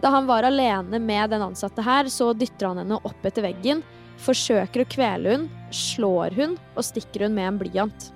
Da 0.00 0.12
han 0.14 0.26
var 0.26 0.46
alene 0.46 0.98
med 0.98 1.30
den 1.30 1.42
ansatte 1.42 1.82
her, 1.82 2.06
så 2.12 2.32
dytter 2.32 2.70
han 2.70 2.78
henne 2.82 3.00
opp 3.02 3.26
etter 3.26 3.42
veggen, 3.42 3.82
forsøker 4.22 4.84
å 4.84 4.90
kvele 4.90 5.34
hun, 5.34 5.48
slår 5.74 6.36
hun 6.38 6.54
og 6.76 6.86
stikker 6.86 7.26
hun 7.26 7.34
med 7.34 7.48
en 7.48 7.58
blyant. 7.58 8.12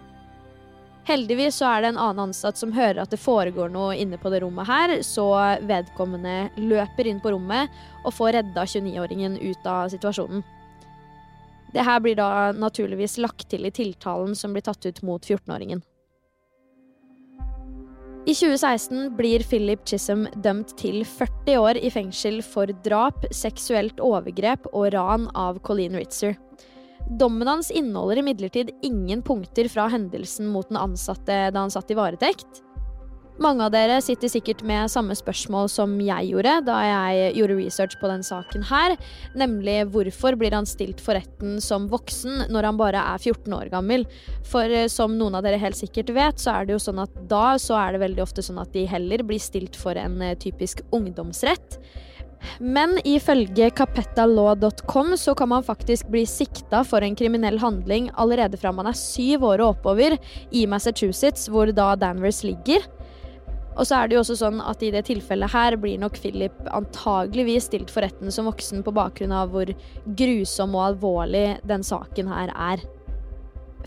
Heldigvis 1.04 1.56
så 1.58 1.66
er 1.66 1.82
det 1.82 1.88
en 1.90 1.98
annen 1.98 2.28
ansatt 2.28 2.60
som 2.60 2.70
hører 2.74 3.00
at 3.02 3.10
det 3.10 3.18
foregår 3.18 3.72
noe 3.74 3.96
inne 3.98 4.18
på 4.22 4.30
det 4.30 4.44
rommet 4.44 4.68
her, 4.68 4.94
så 5.02 5.26
vedkommende 5.66 6.52
løper 6.62 7.10
inn 7.10 7.18
på 7.22 7.32
rommet 7.34 7.72
og 8.04 8.14
får 8.14 8.36
redda 8.38 8.66
29-åringen 8.70 9.40
ut 9.42 9.66
av 9.66 9.90
situasjonen. 9.90 10.44
Det 11.72 11.82
her 11.82 12.02
blir 12.04 12.14
da 12.20 12.52
naturligvis 12.54 13.18
lagt 13.18 13.48
til 13.50 13.66
i 13.66 13.74
tiltalen 13.74 14.36
som 14.38 14.54
blir 14.54 14.62
tatt 14.62 14.86
ut 14.86 15.02
mot 15.02 15.24
14-åringen. 15.24 15.82
I 18.22 18.34
2016 18.34 19.16
blir 19.16 19.42
Philip 19.42 19.80
Chisholm 19.88 20.28
dømt 20.44 20.76
til 20.78 21.00
40 21.02 21.56
år 21.58 21.78
i 21.82 21.88
fengsel 21.90 22.36
for 22.46 22.70
drap, 22.84 23.24
seksuelt 23.34 23.98
overgrep 23.98 24.68
og 24.70 24.92
ran 24.94 25.24
av 25.34 25.58
Colleen 25.66 25.96
Ritzer. 25.98 26.36
Dommen 27.18 27.50
hans 27.50 27.72
inneholder 27.74 28.20
imidlertid 28.22 28.70
ingen 28.86 29.24
punkter 29.26 29.66
fra 29.72 29.88
hendelsen 29.90 30.46
mot 30.54 30.70
den 30.70 30.78
ansatte 30.78 31.48
da 31.50 31.64
han 31.64 31.74
satt 31.74 31.90
i 31.90 31.98
varetekt. 31.98 32.62
Mange 33.42 33.64
av 33.64 33.72
dere 33.74 33.96
sitter 34.04 34.30
sikkert 34.30 34.60
med 34.66 34.90
samme 34.92 35.16
spørsmål 35.18 35.66
som 35.72 35.96
jeg 36.04 36.28
gjorde 36.30 36.52
da 36.68 36.76
jeg 36.86 37.32
gjorde 37.40 37.56
research 37.58 37.96
på 37.98 38.10
den 38.10 38.22
saken 38.22 38.62
her, 38.68 38.94
nemlig 39.38 39.80
hvorfor 39.90 40.36
blir 40.38 40.54
han 40.54 40.68
stilt 40.68 41.02
for 41.02 41.18
retten 41.18 41.56
som 41.64 41.88
voksen 41.90 42.46
når 42.52 42.68
han 42.68 42.78
bare 42.78 43.02
er 43.14 43.18
14 43.18 43.56
år 43.56 43.72
gammel? 43.72 44.06
For 44.46 44.70
eh, 44.70 44.86
som 44.92 45.16
noen 45.18 45.34
av 45.34 45.42
dere 45.46 45.58
helt 45.58 45.80
sikkert 45.80 46.14
vet, 46.14 46.38
så 46.38 46.54
er 46.54 46.68
det 46.68 46.76
jo 46.76 46.84
sånn 46.84 47.02
at 47.02 47.18
da 47.30 47.56
så 47.58 47.80
er 47.80 47.96
det 47.96 48.04
veldig 48.04 48.22
ofte 48.22 48.46
sånn 48.46 48.62
at 48.62 48.70
de 48.76 48.86
heller 48.86 49.26
blir 49.26 49.42
stilt 49.42 49.78
for 49.80 49.98
en 49.98 50.22
eh, 50.22 50.38
typisk 50.38 50.84
ungdomsrett. 50.94 51.80
Men 52.62 52.96
ifølge 53.06 53.72
capettalaw.com 53.74 55.16
så 55.18 55.34
kan 55.38 55.50
man 55.50 55.66
faktisk 55.66 56.10
bli 56.14 56.24
sikta 56.30 56.82
for 56.86 57.02
en 57.02 57.18
kriminell 57.18 57.58
handling 57.62 58.10
allerede 58.14 58.58
fra 58.58 58.74
man 58.74 58.90
er 58.90 58.98
syv 58.98 59.46
år 59.50 59.62
og 59.62 59.76
oppover 59.76 60.18
i 60.50 60.66
Massachusetts, 60.70 61.48
hvor 61.50 61.74
da 61.74 61.94
Danvers 61.98 62.42
ligger. 62.46 62.86
Og 63.72 63.86
så 63.88 63.98
er 63.98 64.08
det 64.08 64.16
jo 64.16 64.22
også 64.22 64.36
sånn 64.36 64.60
at 64.60 64.82
i 64.84 64.90
det 64.92 65.06
tilfellet 65.08 65.52
her 65.54 65.76
blir 65.80 66.00
nok 66.00 66.18
Philip 66.20 66.56
antageligvis 66.76 67.70
stilt 67.70 67.92
for 67.92 68.04
retten 68.04 68.32
som 68.34 68.48
voksen 68.50 68.84
på 68.84 68.94
bakgrunn 68.94 69.32
av 69.32 69.52
hvor 69.54 69.72
grusom 70.18 70.76
og 70.76 70.90
alvorlig 70.90 71.46
den 71.68 71.86
saken 71.86 72.28
her 72.32 72.52
er. 72.52 72.84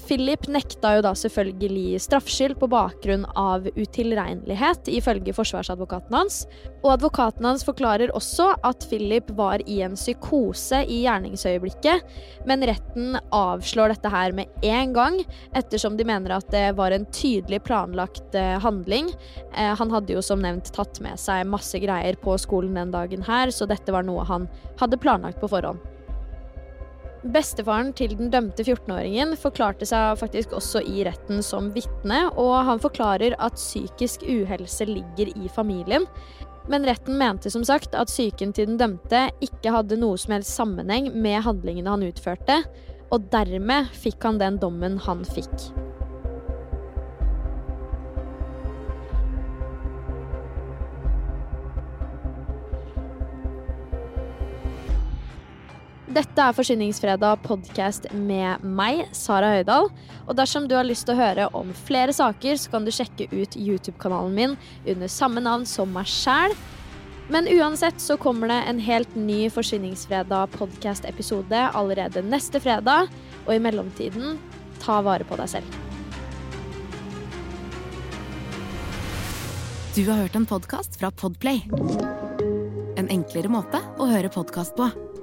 Philip 0.01 0.47
nekta 0.51 0.95
jo 0.97 1.03
da 1.05 1.13
selvfølgelig 1.17 1.99
straffskyld 2.03 2.57
på 2.59 2.67
bakgrunn 2.71 3.23
av 3.39 3.67
utilregnelighet, 3.75 4.89
ifølge 4.91 5.33
forsvarsadvokaten 5.35 6.15
hans. 6.15 6.41
Og 6.83 6.91
advokaten 6.95 7.47
hans 7.47 7.65
forklarer 7.67 8.13
også 8.15 8.51
at 8.67 8.85
Philip 8.89 9.31
var 9.37 9.63
i 9.69 9.79
en 9.85 9.97
psykose 9.97 10.83
i 10.83 11.01
gjerningsøyeblikket, 11.05 12.05
men 12.49 12.65
retten 12.67 13.17
avslår 13.35 13.95
dette 13.95 14.11
her 14.13 14.35
med 14.35 14.67
en 14.67 14.93
gang, 14.95 15.19
ettersom 15.55 15.97
de 15.97 16.07
mener 16.07 16.35
at 16.37 16.51
det 16.53 16.67
var 16.77 16.93
en 16.95 17.07
tydelig 17.15 17.63
planlagt 17.65 18.35
eh, 18.37 18.55
handling. 18.61 19.09
Eh, 19.55 19.73
han 19.79 19.93
hadde 19.93 20.17
jo 20.17 20.23
som 20.25 20.43
nevnt 20.43 20.73
tatt 20.75 21.01
med 21.05 21.19
seg 21.21 21.47
masse 21.49 21.79
greier 21.81 22.19
på 22.21 22.37
skolen 22.41 22.77
den 22.77 22.93
dagen 22.95 23.25
her, 23.25 23.53
så 23.53 23.67
dette 23.69 23.95
var 23.95 24.05
noe 24.05 24.27
han 24.27 24.49
hadde 24.81 25.01
planlagt 25.01 25.41
på 25.41 25.51
forhånd. 25.51 25.94
Bestefaren 27.33 27.87
til 27.97 28.11
den 28.13 28.29
dømte 28.29 28.61
14-åringen 28.61 29.31
forklarte 29.41 29.87
seg 29.89 30.19
faktisk 30.19 30.51
også 30.53 30.83
i 30.85 31.01
retten 31.07 31.41
som 31.45 31.71
vitne, 31.73 32.19
og 32.37 32.67
han 32.67 32.81
forklarer 32.83 33.33
at 33.41 33.57
psykisk 33.57 34.27
uhelse 34.29 34.85
ligger 34.85 35.31
i 35.33 35.49
familien. 35.55 36.05
Men 36.69 36.85
retten 36.85 37.17
mente 37.17 37.49
som 37.53 37.65
sagt 37.65 37.97
at 37.97 38.13
psyken 38.13 38.53
til 38.53 38.69
den 38.69 38.77
dømte 38.81 39.27
ikke 39.45 39.73
hadde 39.73 39.97
noe 40.01 40.19
som 40.21 40.35
helst 40.37 40.53
sammenheng 40.53 41.09
med 41.17 41.41
handlingene 41.45 41.95
han 41.95 42.05
utførte, 42.05 42.61
og 43.09 43.25
dermed 43.33 43.89
fikk 43.97 44.21
han 44.25 44.41
den 44.41 44.61
dommen 44.61 45.01
han 45.05 45.25
fikk. 45.25 45.69
Dette 56.15 56.39
er 56.39 56.53
Forsyningsfredag 56.55 57.41
podkast 57.43 58.05
med 58.15 58.61
meg, 58.63 59.01
Sara 59.11 59.49
Høydahl. 59.51 59.89
Og 60.23 60.37
dersom 60.37 60.63
du 60.63 60.77
har 60.77 60.87
lyst 60.87 61.03
til 61.09 61.11
å 61.11 61.19
høre 61.19 61.47
om 61.57 61.73
flere 61.75 62.13
saker, 62.15 62.55
så 62.55 62.71
kan 62.71 62.85
du 62.85 62.91
sjekke 62.95 63.25
ut 63.33 63.57
YouTube-kanalen 63.59 64.31
min 64.37 64.53
under 64.93 65.11
samme 65.11 65.43
navn 65.43 65.65
som 65.67 65.91
meg 65.91 66.07
sjæl. 66.07 66.55
Men 67.27 67.49
uansett 67.51 67.99
så 67.99 68.15
kommer 68.21 68.47
det 68.47 68.61
en 68.69 68.79
helt 68.85 69.17
ny 69.19 69.49
Forsyningsfredag 69.51 70.53
podkast-episode 70.55 71.65
allerede 71.75 72.23
neste 72.23 72.61
fredag. 72.63 73.11
Og 73.43 73.57
i 73.57 73.59
mellomtiden, 73.65 74.37
ta 74.85 75.01
vare 75.03 75.27
på 75.27 75.35
deg 75.41 75.51
selv. 75.57 75.81
Du 79.97 80.05
har 80.07 80.23
hørt 80.23 80.39
en 80.39 80.47
podkast 80.47 80.95
fra 81.01 81.11
Podplay. 81.11 81.65
En 82.95 83.11
enklere 83.11 83.51
måte 83.51 83.83
å 83.99 84.07
høre 84.07 84.31
podkast 84.31 84.79
på. 84.79 84.87